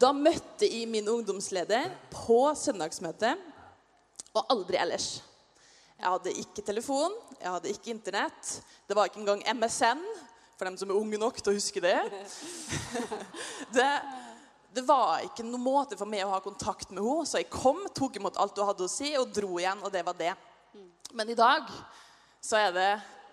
Da 0.00 0.10
møtte 0.16 0.64
jeg 0.68 0.88
min 0.88 1.08
ungdomsleder 1.08 1.92
på 2.12 2.40
søndagsmøtet, 2.56 3.36
og 4.36 4.50
aldri 4.52 4.76
ellers. 4.80 5.22
Jeg 5.96 6.08
hadde 6.12 6.34
ikke 6.40 6.64
telefon, 6.64 7.14
jeg 7.40 7.52
hadde 7.52 7.72
ikke 7.72 7.92
Internett. 7.94 8.58
Det 8.88 8.96
var 8.96 9.08
ikke 9.08 9.22
engang 9.22 9.44
MSN, 9.56 10.02
for 10.56 10.68
dem 10.68 10.76
som 10.76 10.92
er 10.92 11.00
unge 11.00 11.20
nok 11.20 11.40
til 11.40 11.52
å 11.52 11.56
huske 11.56 11.80
det. 11.84 11.96
det 13.76 13.88
det 14.76 14.84
var 14.84 15.22
ikke 15.24 15.44
noen 15.46 15.64
måte 15.64 15.96
for 15.96 16.08
meg 16.08 16.26
å 16.26 16.34
ha 16.34 16.40
kontakt 16.44 16.90
med 16.92 17.00
henne, 17.00 17.24
så 17.24 17.40
jeg 17.40 17.48
kom, 17.52 17.78
tok 17.96 18.18
imot 18.20 18.36
alt 18.40 18.58
hun 18.60 18.68
hadde 18.68 18.84
å 18.84 18.92
si, 18.92 19.14
og 19.16 19.32
dro 19.32 19.56
igjen, 19.56 19.80
og 19.80 19.92
det 19.94 20.02
var 20.04 20.18
det. 20.18 20.34
Men 21.16 21.30
i 21.32 21.38
dag 21.38 21.70
så 22.44 22.58
er 22.60 22.74
det 22.76 22.90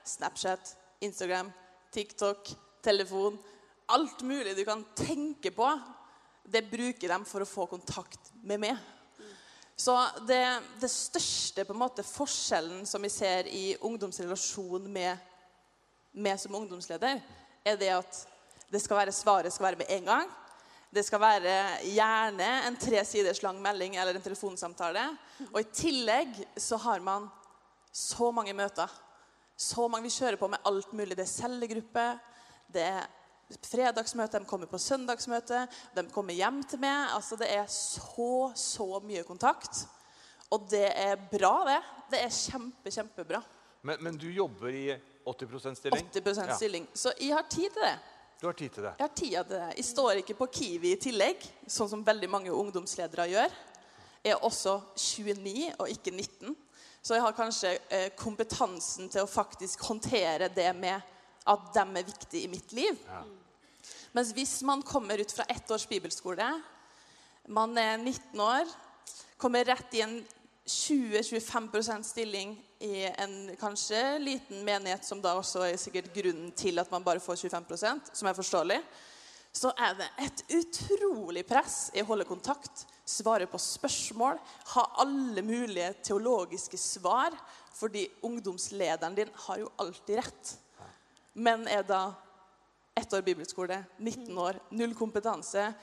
Snapchat, 0.08 0.76
Instagram, 1.04 1.52
TikTok, 1.94 2.50
telefon 2.84 3.38
Alt 3.92 4.22
mulig 4.24 4.56
du 4.56 4.64
kan 4.66 4.80
tenke 4.96 5.52
på, 5.52 5.68
det 6.48 6.64
bruker 6.72 7.12
de 7.12 7.18
for 7.28 7.44
å 7.44 7.48
få 7.48 7.66
kontakt 7.68 8.32
med 8.42 8.62
meg. 8.64 8.78
Så 9.76 9.94
det, 10.24 10.40
det 10.80 10.90
største 10.90 11.66
på 11.68 11.76
en 11.76 11.82
måte 11.82 12.06
forskjellen 12.08 12.86
som 12.88 13.04
vi 13.04 13.12
ser 13.12 13.50
i 13.52 13.74
ungdomsrelasjon 13.84 14.88
med 14.88 15.20
meg 16.16 16.40
som 16.40 16.56
ungdomsleder, 16.56 17.20
er 17.68 17.78
det 17.80 17.92
at 17.92 18.22
det 18.72 18.82
skal 18.82 19.02
være 19.02 19.16
svaret 19.16 19.54
skal 19.54 19.68
være 19.68 19.82
med 19.84 19.92
en 19.98 20.08
gang. 20.08 20.32
Det 20.94 21.02
skal 21.06 21.22
være 21.24 21.54
gjerne 21.90 22.50
en 22.68 22.76
tre 22.78 23.00
siders 23.08 23.40
lang 23.42 23.58
melding 23.62 23.96
eller 23.98 24.14
en 24.20 24.22
telefonsamtale. 24.26 25.08
Og 25.50 25.58
i 25.64 25.70
tillegg 25.74 26.36
så 26.62 26.78
har 26.84 27.02
man 27.02 27.26
så 27.94 28.30
mange 28.36 28.54
møter. 28.54 28.92
Så 29.58 29.88
mange 29.90 30.06
vi 30.06 30.14
kjører 30.14 30.38
på 30.38 30.50
med 30.54 30.62
alt 30.70 30.94
mulig. 30.94 31.18
Det 31.18 31.26
er 31.26 31.32
cellegruppe, 31.34 32.06
det 32.74 32.86
er 32.92 33.08
fredagsmøte, 33.70 34.40
de 34.42 34.50
kommer 34.50 34.70
på 34.70 34.80
søndagsmøte, 34.82 35.64
de 35.98 36.04
kommer 36.14 36.34
hjem 36.38 36.62
til 36.70 36.82
meg. 36.82 37.10
Altså 37.18 37.38
Det 37.42 37.50
er 37.54 37.66
så, 37.70 38.52
så 38.58 38.88
mye 39.06 39.26
kontakt. 39.26 39.86
Og 40.54 40.68
det 40.70 40.86
er 40.94 41.18
bra, 41.32 41.56
det. 41.72 41.80
Det 42.14 42.22
er 42.22 42.30
kjempe, 42.34 42.94
kjempebra. 42.94 43.42
Men, 43.84 43.98
men 44.06 44.18
du 44.18 44.30
jobber 44.32 44.70
i 44.70 44.86
80% 45.26 45.80
stilling? 45.80 46.10
80 46.14 46.38
Ja. 46.38 46.56
stilling. 46.56 46.86
Så 46.94 47.12
jeg 47.20 47.34
har 47.34 47.46
tid 47.50 47.70
til 47.74 47.82
det. 47.82 47.96
Du 48.44 48.48
har 48.50 48.54
tid 48.60 48.74
til 48.76 48.84
det. 48.84 48.90
Jeg 49.00 49.08
har 49.08 49.14
tid 49.16 49.36
til 49.38 49.52
det. 49.56 49.68
Jeg 49.78 49.86
står 49.88 50.18
ikke 50.20 50.34
på 50.36 50.46
Kiwi 50.52 50.90
i 50.92 50.98
tillegg, 51.00 51.46
sånn 51.72 51.88
som 51.88 52.02
veldig 52.04 52.28
mange 52.28 52.52
ungdomsledere 52.52 53.30
gjør. 53.32 53.54
Jeg 54.20 54.34
er 54.34 54.44
også 54.44 54.74
29 55.00 55.70
og 55.78 55.88
ikke 55.94 56.12
19. 56.12 56.52
Så 57.00 57.16
jeg 57.16 57.24
har 57.24 57.38
kanskje 57.38 57.72
eh, 57.88 58.10
kompetansen 58.20 59.08
til 59.14 59.24
å 59.24 59.32
faktisk 59.32 59.86
håndtere 59.88 60.52
det 60.52 60.68
med 60.76 61.08
at 61.54 61.72
dem 61.78 61.96
er 61.96 62.10
viktige 62.10 62.44
i 62.44 62.52
mitt 62.52 62.76
liv. 62.76 63.00
Mens 64.12 64.36
hvis 64.36 64.58
man 64.68 64.84
kommer 64.84 65.24
ut 65.24 65.32
fra 65.32 65.48
ett 65.48 65.72
års 65.72 65.88
bibelskole, 65.88 66.50
man 67.48 67.80
er 67.80 67.96
19 67.96 68.44
år, 68.44 68.76
kommer 69.40 69.72
rett 69.72 69.96
i 69.96 70.04
en 70.04 70.20
20-25% 70.66 72.04
stilling 72.08 72.54
i 72.80 73.04
en 73.06 73.56
kanskje 73.60 74.20
liten 74.20 74.64
menighet, 74.64 75.04
som 75.06 75.22
da 75.22 75.36
også 75.36 75.66
er 75.68 75.80
sikkert 75.80 76.14
grunnen 76.16 76.54
til 76.56 76.80
at 76.80 76.92
man 76.92 77.04
bare 77.04 77.24
får 77.24 77.42
25% 77.42 78.14
som 78.16 78.30
er 78.30 78.38
forståelig, 78.38 78.80
så 79.54 79.70
er 79.78 79.94
det 80.00 80.08
et 80.24 80.44
utrolig 80.58 81.44
press 81.46 81.92
i 81.94 82.02
å 82.02 82.08
holde 82.08 82.26
kontakt, 82.26 82.88
svare 83.06 83.46
på 83.52 83.60
spørsmål, 83.60 84.40
ha 84.74 84.84
alle 85.04 85.44
mulige 85.46 85.92
teologiske 86.08 86.80
svar, 86.80 87.36
fordi 87.76 88.08
ungdomslederen 88.24 89.18
din 89.18 89.34
har 89.46 89.60
jo 89.62 89.72
alltid 89.84 90.22
rett. 90.24 90.54
Men 91.34 91.68
er 91.68 91.84
da 91.86 92.14
ett 92.96 93.14
år 93.14 93.26
bibelskole, 93.26 93.84
19 94.00 94.38
år, 94.38 94.60
null 94.72 94.96
kompetanse, 94.98 95.74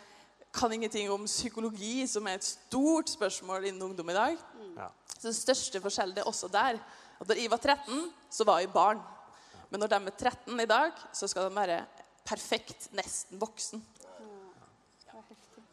kan 0.54 0.72
ingenting 0.72 1.10
om 1.10 1.28
psykologi, 1.30 2.06
som 2.10 2.26
er 2.26 2.38
et 2.38 2.46
stort 2.46 3.10
spørsmål 3.12 3.68
innen 3.68 3.90
ungdom 3.90 4.10
i 4.10 4.16
dag. 4.16 4.38
Ja. 4.76 4.90
Så 5.14 5.28
den 5.28 5.36
største 5.36 5.80
forskjellen 5.84 6.20
er 6.20 6.28
også 6.28 6.48
der. 6.52 6.80
At 7.20 7.28
da 7.28 7.36
jeg 7.36 7.50
var 7.52 7.60
13, 7.60 8.06
så 8.32 8.46
var 8.48 8.62
jeg 8.62 8.72
barn. 8.72 9.02
Men 9.70 9.82
når 9.82 9.92
de 9.92 9.98
er 10.00 10.16
13 10.16 10.62
i 10.62 10.68
dag, 10.68 10.92
så 11.12 11.28
skal 11.30 11.48
de 11.48 11.56
være 11.56 11.80
perfekt, 12.26 12.90
nesten 12.96 13.40
voksen. 13.40 13.82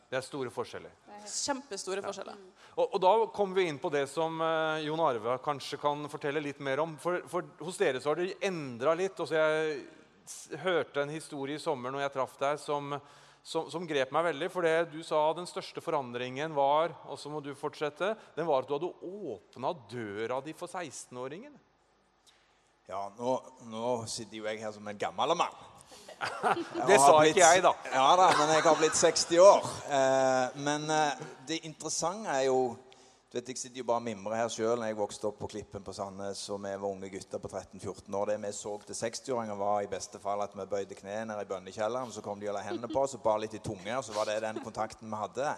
Det 0.07 0.15
er 0.15 0.23
store 0.23 0.51
forskjeller. 0.53 0.93
Kjempestore 1.27 2.03
forskjeller. 2.05 2.37
Og, 2.77 2.93
og 2.95 2.99
da 3.01 3.11
kommer 3.35 3.59
vi 3.59 3.65
inn 3.67 3.79
på 3.81 3.89
det 3.91 4.05
som 4.07 4.37
eh, 4.43 4.85
Jon 4.85 5.01
Arve 5.03 5.35
kanskje 5.43 5.79
kan 5.81 6.05
fortelle 6.11 6.43
litt 6.43 6.61
mer 6.63 6.79
om. 6.83 6.93
For, 7.01 7.19
for 7.27 7.47
hos 7.65 7.79
dere 7.81 7.99
så 7.99 8.13
har 8.13 8.21
det 8.21 8.37
endra 8.47 8.93
litt. 8.95 9.19
Også 9.19 9.35
jeg 9.35 10.61
hørte 10.63 11.03
en 11.03 11.11
historie 11.11 11.57
i 11.57 11.63
sommer 11.63 11.91
når 11.91 12.05
jeg 12.05 12.13
traff 12.15 12.37
deg, 12.39 12.61
som, 12.61 12.95
som, 13.47 13.69
som 13.71 13.85
grep 13.87 14.11
meg 14.11 14.25
veldig. 14.31 14.49
For 14.51 14.65
det 14.67 14.89
du 14.91 14.99
sa 15.07 15.21
den 15.37 15.47
største 15.47 15.79
forandringen 15.83 16.51
var, 16.57 16.91
og 17.07 17.19
så 17.21 17.31
må 17.31 17.39
du 17.43 17.53
fortsette, 17.55 18.11
den 18.35 18.47
var 18.49 18.65
at 18.65 18.67
du 18.69 18.75
hadde 18.75 18.91
åpna 19.07 19.71
døra 19.91 20.41
di 20.43 20.55
for 20.57 20.67
16-åringen. 20.67 21.55
Ja, 22.87 23.05
nå, 23.17 23.33
nå 23.67 23.93
sitter 24.07 24.39
jo 24.41 24.45
jeg 24.47 24.61
her 24.63 24.71
som 24.75 24.85
en 24.87 24.99
gammel 24.99 25.33
mann. 25.39 25.55
Det 26.87 26.97
sa 26.99 27.13
blitt- 27.19 27.35
ikke 27.35 27.43
jeg, 27.45 27.61
da. 27.63 27.71
Ja 27.93 28.05
da, 28.19 28.27
men 28.39 28.51
jeg 28.55 28.63
har 28.65 28.77
blitt 28.79 28.95
60 28.99 29.39
år. 29.43 29.67
Eh, 29.95 30.55
men 30.65 30.87
eh, 30.91 31.25
det 31.47 31.59
interessante 31.67 32.31
er 32.33 32.47
jo 32.47 32.61
du 33.27 33.36
vet, 33.36 33.50
Jeg 33.50 33.57
sitter 33.57 33.81
jo 33.81 33.84
bare 33.84 34.00
og 34.00 34.05
mimrer 34.05 34.38
her 34.39 34.48
sjøl. 34.48 34.84
Jeg 34.88 34.96
vokste 34.96 35.27
opp 35.27 35.41
på 35.41 35.50
Klippen 35.51 35.84
på 35.84 35.91
Sandnes, 35.91 36.46
og 36.48 36.62
vi 36.63 36.69
var 36.79 36.88
unge 36.88 37.10
gutter 37.12 37.41
på 37.43 37.50
13-14 37.51 38.15
år. 38.15 38.29
Det 38.29 38.38
vi 38.39 38.51
så 38.55 38.72
til 38.86 38.96
60-åringer, 38.96 39.57
var 39.60 39.81
i 39.84 39.89
beste 39.91 40.22
fall 40.24 40.46
at 40.46 40.55
vi 40.55 40.63
bøyde 40.63 40.96
kne 40.96 41.25
ned 41.27 41.41
i 41.41 41.50
bønnekjelleren. 41.50 42.13
Så 42.15 42.24
kom 42.24 42.39
de 42.39 42.48
og 42.48 42.55
la 42.55 42.62
hendene 42.63 42.88
på 42.88 43.01
oss 43.03 43.17
og 43.19 43.25
bar 43.25 43.41
litt 43.43 43.57
i 43.57 43.60
tunge, 43.60 43.98
og 43.98 44.05
så 44.07 44.15
var 44.15 44.31
det 44.31 44.38
den 44.46 44.62
kontakten 44.63 45.12
vi 45.12 45.19
hadde. 45.19 45.57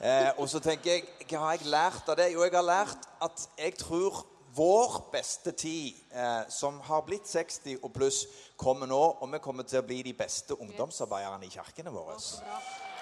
Eh, 0.00 0.30
og 0.40 0.48
så 0.48 0.62
tenker 0.64 0.94
jeg, 0.94 1.04
hva 1.28 1.42
har 1.44 1.58
jeg 1.58 1.68
lært 1.74 2.08
av 2.08 2.16
det? 2.22 2.30
Jo, 2.32 2.40
jeg 2.46 2.56
har 2.56 2.64
lært 2.70 3.04
at 3.28 3.44
jeg 3.60 3.76
tror 3.84 4.24
vår 4.54 5.08
beste 5.12 5.52
tid, 5.52 5.94
eh, 6.12 6.48
som 6.48 6.80
har 6.80 7.02
blitt 7.06 7.28
60 7.28 7.78
og 7.82 7.92
pluss, 7.92 8.24
kommer 8.56 8.86
nå. 8.86 9.02
Og 9.20 9.32
vi 9.32 9.40
kommer 9.42 9.66
til 9.68 9.82
å 9.82 9.86
bli 9.86 10.02
de 10.02 10.14
beste 10.16 10.54
ungdomsarbeiderne 10.54 11.46
i 11.46 11.52
kirkene 11.52 11.92
våre. 11.94 12.16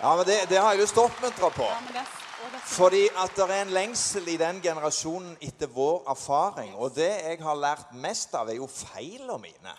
Ja, 0.01 0.17
men 0.17 0.27
det, 0.27 0.39
det 0.51 0.59
har 0.59 0.73
jeg 0.73 0.83
lyst 0.83 0.97
til 0.97 1.05
å 1.05 1.11
oppmuntre 1.11 1.51
på. 1.55 1.69
Fordi 2.73 3.05
at 3.23 3.37
det 3.37 3.47
er 3.47 3.63
en 3.63 3.75
lengsel 3.77 4.29
i 4.33 4.39
den 4.41 4.61
generasjonen 4.65 5.37
etter 5.41 5.71
vår 5.71 6.03
erfaring. 6.11 6.75
Og 6.75 6.95
det 6.97 7.11
jeg 7.13 7.43
har 7.45 7.59
lært 7.59 7.93
mest 7.95 8.35
av, 8.35 8.51
er 8.51 8.59
jo 8.59 8.71
feilene 8.71 9.39
mine. 9.43 9.77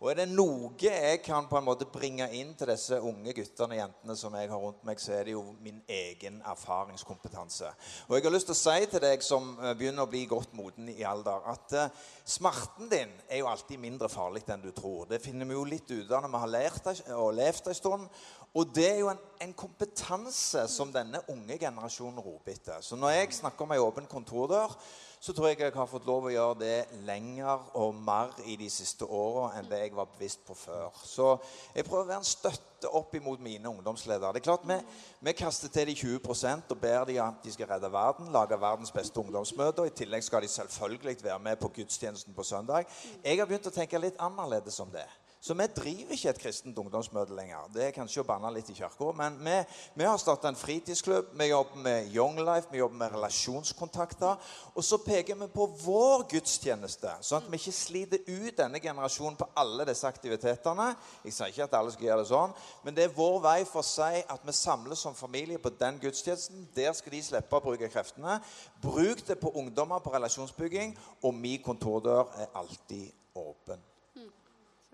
Og 0.00 0.08
er 0.08 0.22
det 0.22 0.30
noe 0.32 0.70
jeg 0.80 1.18
kan 1.20 1.44
på 1.44 1.58
en 1.58 1.66
måte 1.66 1.84
bringe 1.92 2.24
inn 2.32 2.54
til 2.56 2.70
disse 2.70 2.96
unge 3.04 3.34
guttene 3.36 3.76
og 3.76 3.80
jentene 3.82 4.14
som 4.16 4.36
jeg 4.38 4.48
har 4.48 4.62
rundt 4.62 4.86
meg, 4.88 5.00
så 5.02 5.12
er 5.12 5.28
det 5.28 5.34
jo 5.34 5.42
min 5.60 5.82
egen 5.92 6.38
erfaringskompetanse. 6.48 7.68
Og 8.08 8.16
jeg 8.16 8.24
har 8.24 8.32
lyst 8.32 8.48
til 8.48 8.56
å 8.56 8.60
si 8.62 8.86
til 8.88 9.04
deg 9.04 9.26
som 9.26 9.50
eh, 9.58 9.74
begynner 9.76 10.08
å 10.08 10.10
bli 10.10 10.22
godt 10.30 10.56
moden 10.56 10.88
i 10.88 11.04
alder, 11.04 11.44
at 11.52 11.76
eh, 11.76 11.92
smerten 12.24 12.88
din 12.88 13.12
er 13.28 13.42
jo 13.42 13.50
alltid 13.52 13.82
mindre 13.82 14.08
farlig 14.08 14.46
enn 14.48 14.64
du 14.64 14.70
tror. 14.72 15.04
Det 15.10 15.20
finner 15.20 15.44
vi 15.44 15.58
jo 15.58 15.68
litt 15.68 15.92
ut 15.92 16.08
av 16.08 16.24
når 16.24 16.32
vi 16.32 16.42
har 16.46 16.54
lært 16.56 16.90
og 17.18 17.36
levd 17.36 17.68
en 17.68 17.80
stund. 17.82 18.08
Og 18.56 18.72
det 18.74 18.88
er 18.88 18.98
jo 19.02 19.12
en, 19.12 19.20
en 19.44 19.52
kompetanse 19.54 20.64
som 20.72 20.90
denne 20.96 21.20
unge 21.30 21.60
generasjonen 21.60 22.24
roper 22.24 22.56
etter. 22.56 22.80
Så 22.82 22.96
når 22.96 23.18
jeg 23.18 23.36
snakker 23.42 23.68
om 23.68 23.76
ei 23.76 23.84
åpen 23.84 24.08
kontordør, 24.10 24.72
så 25.20 25.34
tror 25.36 25.50
jeg 25.50 25.58
jeg 25.60 25.74
har 25.76 25.88
fått 25.88 26.06
lov 26.08 26.30
å 26.30 26.32
gjøre 26.32 26.56
det 26.62 27.00
lenger 27.04 27.66
og 27.76 27.98
mer 28.00 28.32
i 28.48 28.54
de 28.56 28.70
siste 28.72 29.04
åra 29.04 29.50
enn 29.58 29.68
det 29.68 29.82
jeg 29.82 29.92
var 29.92 30.08
bevisst 30.14 30.40
på 30.46 30.56
før. 30.56 30.96
Så 31.04 31.34
jeg 31.74 31.84
prøver 31.84 32.06
å 32.06 32.08
være 32.08 32.22
en 32.22 32.28
støtte 32.30 32.88
opp 32.96 33.12
imot 33.18 33.42
mine 33.44 33.68
ungdomsledere. 33.68 34.32
Det 34.32 34.40
er 34.40 34.46
klart 34.48 34.64
Vi, 34.64 34.78
vi 35.20 35.36
kaster 35.36 35.68
til 35.68 35.90
de 35.92 35.94
20 35.94 36.64
og 36.72 36.80
ber 36.80 37.04
de 37.04 37.20
at 37.20 37.44
de 37.44 37.52
skal 37.52 37.68
redde 37.68 37.92
verden, 37.92 38.32
lage 38.32 38.60
verdens 38.60 38.92
beste 38.96 39.20
ungdomsmøter. 39.20 39.84
I 39.84 39.98
tillegg 40.00 40.24
skal 40.24 40.40
de 40.40 40.48
selvfølgelig 40.48 41.18
være 41.22 41.38
med 41.38 41.60
på 41.60 41.68
gudstjenesten 41.68 42.34
på 42.34 42.42
søndag. 42.42 42.88
Jeg 43.22 43.38
har 43.38 43.46
begynt 43.46 43.68
å 43.68 43.76
tenke 43.76 44.00
litt 44.00 44.16
annerledes 44.16 44.80
om 44.80 44.88
det. 44.88 45.04
Så 45.40 45.54
vi 45.56 45.64
driver 45.72 46.12
ikke 46.12 46.28
et 46.34 46.38
kristent 46.42 46.78
ungdomsmøte 46.78 47.32
lenger. 47.32 47.68
Det 47.72 47.86
er 47.86 47.94
kanskje 47.96 48.20
å 48.20 48.26
banne 48.28 48.50
litt 48.52 48.68
i 48.68 48.74
kirka. 48.76 49.06
Men 49.16 49.38
vi, 49.40 49.54
vi 49.96 50.04
har 50.04 50.18
starta 50.20 50.50
en 50.50 50.58
fritidsklubb, 50.58 51.30
vi 51.40 51.46
jobber 51.48 51.80
med 51.80 52.10
Young 52.12 52.36
Life, 52.44 52.68
vi 52.68 52.82
jobber 52.82 52.98
med 53.00 53.14
relasjonskontakter. 53.14 54.50
Og 54.74 54.84
så 54.84 54.98
peker 55.00 55.38
vi 55.40 55.48
på 55.54 55.64
vår 55.80 56.26
gudstjeneste, 56.34 57.14
sånn 57.24 57.40
at 57.40 57.48
vi 57.48 57.56
ikke 57.56 57.72
sliter 57.72 58.28
ut 58.28 58.58
denne 58.58 58.82
generasjonen 58.84 59.38
på 59.40 59.48
alle 59.62 59.88
disse 59.88 60.04
aktivitetene. 60.10 60.90
Jeg 61.24 61.38
sier 61.38 61.54
ikke 61.54 61.68
at 61.70 61.76
alle 61.78 61.94
skal 61.96 62.10
gjøre 62.10 62.26
det 62.26 62.32
sånn, 62.34 62.56
men 62.84 62.98
det 62.98 63.06
er 63.08 63.16
vår 63.16 63.40
vei 63.46 63.58
for 63.64 63.80
å 63.80 63.90
si 63.94 64.20
at 64.20 64.44
vi 64.44 64.56
samles 64.60 65.00
som 65.06 65.16
familie 65.16 65.62
på 65.62 65.72
den 65.80 66.02
gudstjenesten. 66.04 66.68
Der 66.76 66.92
skal 66.98 67.16
de 67.16 67.22
slippe 67.24 67.56
å 67.56 67.64
bruke 67.64 67.88
kreftene. 67.88 68.42
Bruk 68.84 69.24
det 69.24 69.40
på 69.40 69.56
ungdommer 69.56 70.04
på 70.04 70.12
relasjonsbygging, 70.12 70.92
og 71.24 71.32
min 71.32 71.64
kontordør 71.64 72.28
er 72.36 72.52
alltid 72.60 73.08
åpen. 73.40 73.89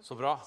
Så 0.03 0.15
bra. 0.15 0.39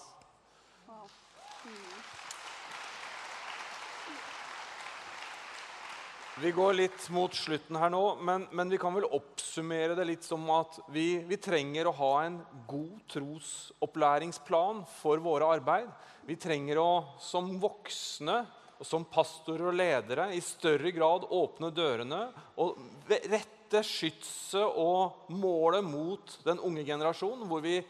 Vi 6.41 6.51
går 6.51 6.73
litt 6.73 7.09
mot 7.11 7.33
slutten 7.35 7.75
her 7.75 7.89
nå, 7.91 8.03
men, 8.23 8.45
men, 8.55 8.69
vi 8.71 8.77
kan 8.79 8.93
vel 8.95 9.09
oppsummere 9.11 9.97
det 9.97 10.05
litt 10.07 10.23
som 10.23 10.45
at 10.55 10.77
vi, 10.93 11.19
vi, 11.27 11.35
trenger 11.41 11.89
å 11.89 11.95
ha 11.97 12.11
en 12.23 12.37
god 12.69 13.01
trosopplæringsplan 13.11 14.85
for 15.01 15.19
våre 15.25 15.49
arbeid. 15.57 15.89
Vi 16.29 16.37
trenger 16.39 16.79
å, 16.79 16.91
som 17.19 17.51
voksne 17.59 18.37
og 18.79 18.87
som 18.87 19.03
pastorer 19.11 19.67
og 19.73 19.75
ledere, 19.75 20.29
i 20.31 20.39
større 20.39 20.93
grad 20.95 21.25
åpne 21.27 21.73
dørene 21.75 22.21
og 22.63 22.79
rette 23.09 23.83
skytset 23.83 24.79
og 24.79 25.33
målet 25.35 25.83
mot 25.83 26.37
den 26.45 26.61
unge 26.63 26.87
generasjonen, 26.87 27.49
hvor 27.51 27.65
vi 27.65 27.81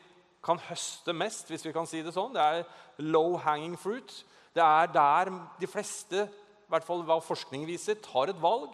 kan 0.46 0.60
høste 0.69 1.13
mest, 1.15 1.50
hvis 1.51 1.65
vi 1.67 1.74
kan 1.75 1.88
si 1.89 2.01
det 2.05 2.13
sånn. 2.15 2.34
Det 2.36 2.43
er 2.43 3.08
low 3.12 3.38
hanging 3.43 3.75
fruit. 3.79 4.12
Det 4.55 4.63
er 4.63 4.91
der 4.93 5.31
de 5.60 5.69
fleste 5.69 6.25
i 6.69 6.72
hvert 6.72 6.86
fall 6.86 7.01
hva 7.08 7.17
forskning 7.24 7.65
viser, 7.65 7.98
tar 8.03 8.29
et 8.29 8.41
valg. 8.41 8.69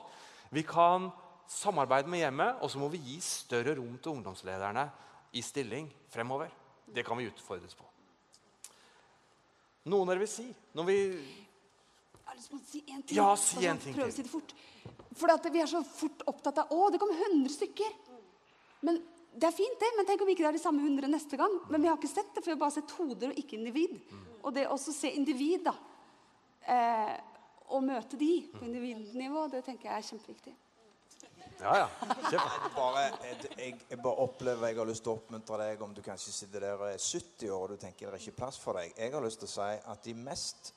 Vi 0.52 0.66
kan 0.68 1.10
samarbeide 1.48 2.12
med 2.12 2.20
hjemmet, 2.26 2.62
og 2.62 2.72
så 2.72 2.82
må 2.82 2.90
vi 2.92 3.00
gi 3.06 3.18
større 3.24 3.78
rom 3.78 3.96
til 3.98 4.18
ungdomslederne 4.18 4.86
i 5.36 5.44
stilling 5.46 5.88
fremover. 6.12 6.52
Det 6.86 7.06
kan 7.06 7.18
vi 7.18 7.30
utfordres 7.30 7.76
på. 7.78 7.88
Noen 9.92 10.10
dere 10.10 10.24
vil 10.24 10.30
si? 10.30 10.48
Når 10.74 10.88
vi 10.90 10.98
Jeg 10.98 12.32
har 12.32 12.38
lyst 12.38 12.50
til 12.50 12.58
å 12.58 12.66
si 12.66 12.80
én 12.90 13.02
ting. 13.06 13.18
Ja, 13.18 13.30
si 13.38 13.66
en 13.70 13.80
ting 13.80 13.96
Prøv 13.96 14.10
å 14.10 14.14
si 14.14 14.26
det 14.26 14.32
fort. 14.32 14.54
For 15.16 15.52
vi 15.54 15.62
er 15.62 15.70
så 15.70 15.84
fort 15.88 16.26
opptatt 16.28 16.64
av 16.66 16.74
Å, 16.74 16.90
det 16.92 17.00
kom 17.00 17.14
100 17.14 17.54
stykker. 17.54 17.94
Men 18.86 19.00
det 19.36 19.48
er 19.50 19.56
fint, 19.56 19.80
det, 19.82 19.92
men 19.98 20.08
tenk 20.08 20.24
om 20.24 20.30
ikke 20.32 20.46
det 20.46 20.50
er 20.50 20.58
de 20.58 20.63
samme 20.63 20.84
100 20.84 21.12
neste 21.12 21.39
gang. 21.39 21.56
Men 21.70 21.84
vi 21.84 21.89
har 21.92 21.98
ikke 22.00 22.12
sett 22.12 22.32
det, 22.32 22.42
for 22.42 22.51
vi 22.51 22.56
har 22.56 22.62
bare 22.62 22.75
sett 22.77 22.94
hoder 22.98 23.34
og 23.34 23.39
ikke 23.42 23.58
individ. 23.60 23.98
Og 24.46 24.54
det 24.56 24.68
å 24.72 24.77
se 24.80 25.12
individ, 25.12 25.65
da, 25.65 25.74
eh, 26.72 27.15
og 27.75 27.84
møte 27.84 28.20
de 28.20 28.32
på 28.54 28.63
individnivå, 28.68 29.48
det 29.51 29.63
tenker 29.65 29.89
jeg 29.89 29.98
er 29.98 30.08
kjempeviktig. 30.10 30.56
Ja, 31.60 31.74
ja. 31.77 31.88
Kjempe. 32.30 32.72
Bare, 32.75 33.04
jeg, 33.24 33.51
jeg, 33.58 33.75
jeg 33.89 34.00
bare 34.04 34.24
opplever 34.25 34.70
jeg 34.70 34.80
har 34.80 34.89
lyst 34.89 35.06
til 35.06 35.13
å 35.13 35.20
oppmuntre 35.20 35.60
deg 35.62 35.84
om 35.86 35.94
du 35.96 36.01
kanskje 36.04 36.34
sitter 36.36 36.65
der 36.65 36.82
og 36.82 36.89
er 36.89 37.00
70 37.00 37.54
år 37.56 37.63
og 37.63 37.77
du 37.77 37.82
tenker 37.82 38.10
det 38.10 38.20
er 38.20 38.25
ikke 38.25 38.42
plass 38.42 38.60
for 38.60 38.75
deg. 38.75 38.92
Jeg 39.00 39.13
har 39.15 39.24
lyst 39.24 39.39
til 39.42 39.50
å 39.50 39.54
si 39.54 39.70
at 39.94 40.04
de 40.04 40.15
mest 40.20 40.74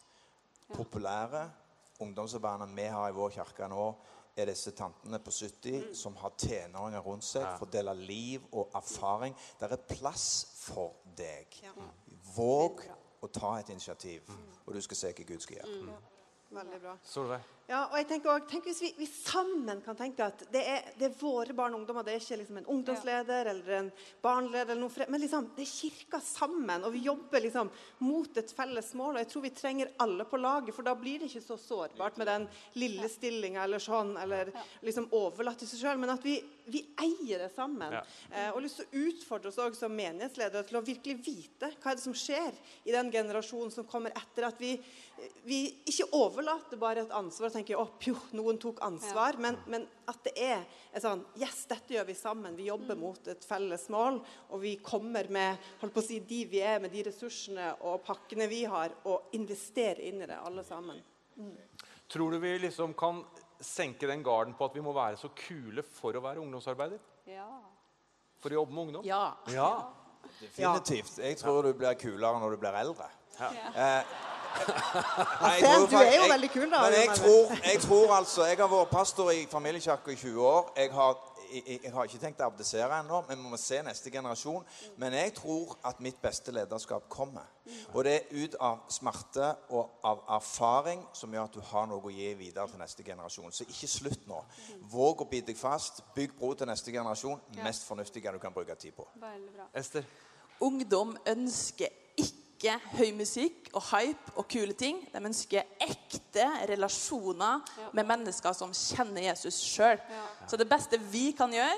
populære 0.70 1.42
ungdomsarbeiderne 2.04 2.78
vi 2.78 2.86
har 2.94 3.10
i 3.10 3.16
vår 3.16 3.34
kirke 3.40 3.68
nå, 3.70 3.88
er 4.38 4.50
disse 4.50 4.73
tantene 4.76 5.18
på 5.23 5.33
70 5.35 5.90
som 5.99 6.16
har 6.21 6.35
tenåringer 6.38 7.04
rundt 7.04 7.26
seg, 7.26 7.47
får 7.59 7.73
dele 7.75 7.95
liv 7.99 8.47
og 8.52 8.75
erfaring. 8.78 9.35
Det 9.59 9.68
er 9.68 9.85
plass 9.90 10.28
for 10.54 11.00
deg. 11.18 11.59
Våg 12.37 12.85
å 13.21 13.30
ta 13.35 13.57
et 13.59 13.71
initiativ, 13.75 14.30
og 14.64 14.75
du 14.75 14.80
skal 14.85 15.02
se 15.02 15.12
hva 15.12 15.28
Gud 15.33 15.42
skal 15.42 15.61
gjøre. 15.61 16.00
Veldig 16.54 16.83
bra. 16.85 16.99
Solveig. 17.04 17.57
Ja, 17.68 17.82
og 17.90 17.98
jeg 17.98 18.06
tenker 18.08 18.30
også, 18.32 18.48
tenk 18.48 18.64
Hvis 18.70 18.78
vi, 18.80 18.88
vi 18.96 19.06
sammen 19.10 19.82
kan 19.84 19.96
tenke 19.96 20.25
at 20.25 20.40
det 20.52 20.62
er, 20.64 20.87
det 20.96 21.10
er 21.10 21.16
våre 21.20 21.52
barn 21.56 21.75
og 21.75 21.82
ungdommer, 21.82 22.06
det 22.06 22.14
er 22.14 22.22
ikke 22.22 22.38
liksom 22.40 22.60
en 22.62 22.68
ungdomsleder 22.72 23.50
eller 23.52 23.75
en 23.76 23.90
barneleder, 24.25 24.72
eller 24.72 24.87
noe, 24.87 25.08
men 25.12 25.20
liksom, 25.20 25.50
det 25.56 25.66
er 25.66 25.72
kirka 25.75 26.20
sammen. 26.25 26.87
Og 26.88 26.94
vi 26.94 27.02
jobber 27.04 27.44
liksom 27.44 27.68
mot 28.08 28.40
et 28.40 28.54
felles 28.56 28.88
mål. 28.96 29.18
Og 29.18 29.20
jeg 29.20 29.28
tror 29.32 29.44
vi 29.44 29.52
trenger 29.52 29.92
alle 30.00 30.25
på 30.28 30.40
laget, 30.40 30.72
for 30.76 30.88
da 30.88 30.94
blir 30.96 31.20
det 31.20 31.28
ikke 31.28 31.44
så 31.44 31.59
sårbart 31.61 32.16
med 32.16 32.31
den 32.31 32.46
lille 32.81 33.11
stillinga 33.12 33.66
eller 33.66 33.85
sånn, 33.85 34.14
eller 34.22 34.52
liksom 34.87 35.11
overlatt 35.18 35.61
til 35.61 35.68
seg 35.68 35.85
sjøl. 35.85 36.00
Men 36.00 36.14
at 36.14 36.24
vi, 36.24 36.38
vi 36.72 36.83
eier 37.04 37.44
det 37.44 37.50
sammen. 37.52 37.98
Ja. 37.98 38.02
Eh, 38.33 38.48
og 38.54 38.64
lyst 38.64 38.81
til 38.81 38.88
å 38.88 39.04
utfordre 39.11 39.52
oss 39.52 39.61
også 39.61 39.85
som 39.85 39.98
menighetsledere 39.98 40.64
til 40.70 40.81
å 40.81 40.85
virkelig 40.88 41.20
vite 41.20 41.72
hva 41.76 41.92
er 41.92 42.00
det 42.00 42.07
som 42.07 42.16
skjer 42.16 42.57
i 42.88 42.96
den 42.96 43.12
generasjonen 43.12 43.76
som 43.76 43.85
kommer 43.88 44.16
etter. 44.16 44.48
At 44.48 44.57
vi, 44.57 44.72
vi 45.44 45.66
ikke 45.85 46.09
overlater 46.16 46.81
bare 46.81 47.04
et 47.04 47.12
ansvar 47.12 47.52
og 47.59 47.71
jeg, 47.71 47.79
å, 47.79 47.85
pjo, 48.01 48.14
noen 48.38 48.59
tok 48.61 48.81
ansvar. 48.87 49.38
Men, 49.42 49.59
men 49.71 49.87
at 50.11 50.21
det 50.27 50.35
er 50.40 50.64
et 50.92 51.05
sånn 51.05 51.25
Yes, 51.38 51.64
dette 51.71 51.97
gjør 51.97 52.09
vi 52.09 52.16
sammen. 52.18 52.57
Vi 52.59 52.68
jobber 52.68 52.99
mot 52.99 53.31
et 53.31 53.44
felles 53.47 53.88
mål. 53.92 54.21
Og 54.53 54.62
vi 54.62 54.77
kommer 54.85 55.29
med 55.35 55.71
holdt 55.83 55.97
på 55.97 56.03
å 56.05 56.07
si, 56.07 56.21
de 56.25 56.44
vi 56.51 56.62
er, 56.64 56.81
med 56.83 56.94
de 56.94 57.05
ressursene 57.09 57.73
og 57.88 58.01
pakkene 58.07 58.49
vi 58.51 58.64
har, 58.68 58.94
og 59.09 59.35
investerer 59.38 60.05
inn 60.09 60.23
i 60.23 60.31
det, 60.31 60.38
alle 60.38 60.64
sammen. 60.66 61.03
Tror 62.09 62.35
du 62.35 62.40
vi 62.42 62.55
liksom 62.62 62.94
kan 62.99 63.23
senke 63.61 64.07
den 64.07 64.23
garden 64.23 64.55
på 64.55 64.66
at 64.68 64.77
vi 64.77 64.83
må 64.85 64.94
være 64.97 65.18
så 65.21 65.31
kule 65.37 65.83
for 65.83 66.16
å 66.16 66.23
være 66.25 66.42
ungdomsarbeider? 66.42 67.03
Ja. 67.29 67.49
For 68.38 68.55
å 68.55 68.61
jobbe 68.62 68.75
med 68.75 68.88
ungdom? 68.88 69.07
Ja. 69.07 69.37
Ja. 69.53 69.71
Definitivt. 70.38 71.18
Jeg 71.23 71.38
tror 71.40 71.62
du 71.66 71.73
blir 71.77 71.97
kulere 71.99 72.38
når 72.42 72.55
du 72.55 72.62
blir 72.62 72.77
eldre. 72.79 73.09
Ja. 73.38 73.51
Eh, 73.75 74.18
nei, 75.42 75.54
jeg 75.54 75.62
tror 75.62 75.87
du 75.87 75.96
er 75.96 76.14
jo 76.14 76.22
jeg, 76.22 76.30
veldig 76.32 76.50
kul, 76.50 76.68
da, 76.70 76.82
Men 76.84 76.94
jeg 76.98 77.16
tror, 77.16 77.56
jeg 77.64 77.80
tror 77.80 78.14
altså 78.16 78.44
Jeg 78.44 78.58
har 78.58 78.70
vært 78.72 78.92
pastor 78.92 79.30
i 79.30 79.46
familiekirka 79.50 80.12
i 80.12 80.16
20 80.16 80.46
år. 80.46 80.72
Jeg 80.76 80.92
har, 80.92 81.18
jeg, 81.52 81.80
jeg 81.84 81.92
har 81.94 82.08
ikke 82.08 82.20
tenkt 82.22 82.42
å 82.42 82.48
abdisere 82.48 83.00
ennå, 83.02 83.20
men 83.28 83.42
vi 83.42 83.52
må 83.52 83.61
se 83.61 83.80
neste 83.87 84.12
generasjon. 84.12 84.64
Men 85.00 85.16
jeg 85.18 85.34
tror 85.38 85.76
at 85.88 86.00
mitt 86.04 86.18
beste 86.22 86.54
lederskap 86.54 87.08
kommer. 87.12 87.46
Og 87.92 88.04
det 88.06 88.14
er 88.16 88.44
ut 88.44 88.56
av 88.64 88.82
smerte 88.92 89.50
og 89.76 90.00
av 90.08 90.24
erfaring 90.38 91.04
som 91.16 91.32
gjør 91.34 91.48
at 91.50 91.58
du 91.58 91.62
har 91.72 91.88
noe 91.90 92.04
å 92.04 92.14
gi 92.14 92.32
videre 92.38 92.68
til 92.72 92.82
neste 92.82 93.06
generasjon. 93.06 93.52
Så 93.52 93.68
ikke 93.68 93.90
slutt 93.98 94.26
nå. 94.30 94.42
Våg 94.92 95.24
å 95.24 95.28
bite 95.30 95.52
deg 95.52 95.61
fast. 95.61 96.02
Bygg 96.16 96.37
bro 96.38 96.54
til 96.56 96.70
neste 96.70 96.94
generasjon. 96.94 97.40
Mest 97.62 97.87
fornuftige 97.88 98.32
du 98.32 98.40
kan 98.42 98.54
bruke 98.56 98.76
tid 98.80 98.96
på. 98.96 99.06
Bra. 99.20 99.70
Ester? 99.76 100.04
Ungdom 100.64 101.14
ønsker 101.28 101.92
ikke 102.59 102.75
høy 102.99 103.12
musikk 103.14 103.68
og 103.79 103.83
hype 103.92 104.33
og 104.37 104.49
kule 104.51 104.75
ting. 104.75 104.99
De 105.12 105.21
ønsker 105.25 105.62
ekte 105.85 106.47
relasjoner 106.68 107.61
med 107.94 108.05
mennesker 108.09 108.53
som 108.57 108.73
kjenner 108.75 109.29
Jesus 109.31 109.55
sjøl. 109.62 110.01
Så 110.51 110.59
det 110.59 110.66
beste 110.68 110.99
vi 111.12 111.31
kan 111.38 111.53
gjøre, 111.55 111.77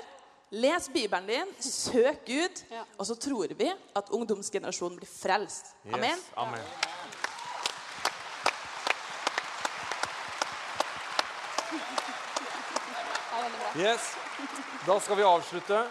les 0.51 0.89
Bibelen 0.91 1.27
din, 1.29 1.53
søk 1.63 2.25
Gud, 2.27 2.63
Ja. 2.71 2.81
og 2.97 3.05
så 3.07 3.15
tror 3.15 3.53
vi 3.57 3.69
at 3.95 4.09
ungdomsgenerasjonen 4.09 4.97
blir 4.97 5.07
frelst. 5.07 5.65
Amen. 5.93 6.17
Yes. 6.17 6.25
Amen. 6.35 6.59
Yes. 13.77 14.15
Da 14.87 14.99
skal 14.99 15.15
vi 15.17 15.23
avslutte. 15.23 15.85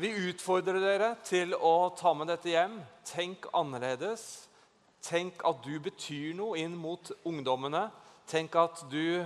Vi 0.00 0.08
utfordrer 0.30 0.78
dere 0.80 1.08
til 1.28 1.50
å 1.52 1.90
ta 1.92 2.14
med 2.16 2.30
dette 2.30 2.48
hjem. 2.48 2.78
Tenk 3.04 3.44
annerledes. 3.52 4.22
Tenk 5.04 5.42
at 5.44 5.60
du 5.60 5.74
betyr 5.82 6.32
noe 6.38 6.56
inn 6.56 6.72
mot 6.72 7.10
ungdommene. 7.28 7.82
Tenk 8.30 8.56
at 8.56 8.80
du 8.88 9.20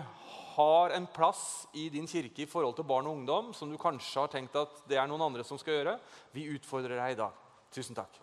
har 0.56 0.96
en 0.96 1.06
plass 1.14 1.68
i 1.78 1.86
din 1.94 2.10
kirke 2.10 2.42
i 2.42 2.50
forhold 2.50 2.74
til 2.74 2.88
barn 2.90 3.06
og 3.06 3.20
ungdom 3.20 3.54
som 3.54 3.70
du 3.70 3.78
kanskje 3.78 4.24
har 4.24 4.34
tenkt 4.34 4.58
at 4.58 4.82
det 4.90 4.98
er 4.98 5.06
noen 5.10 5.28
andre 5.28 5.46
som 5.46 5.60
skal 5.62 5.78
gjøre. 5.78 5.98
Vi 6.34 6.48
utfordrer 6.56 6.98
deg 6.98 7.14
i 7.14 7.20
dag. 7.22 7.42
Tusen 7.74 7.94
takk. 7.94 8.18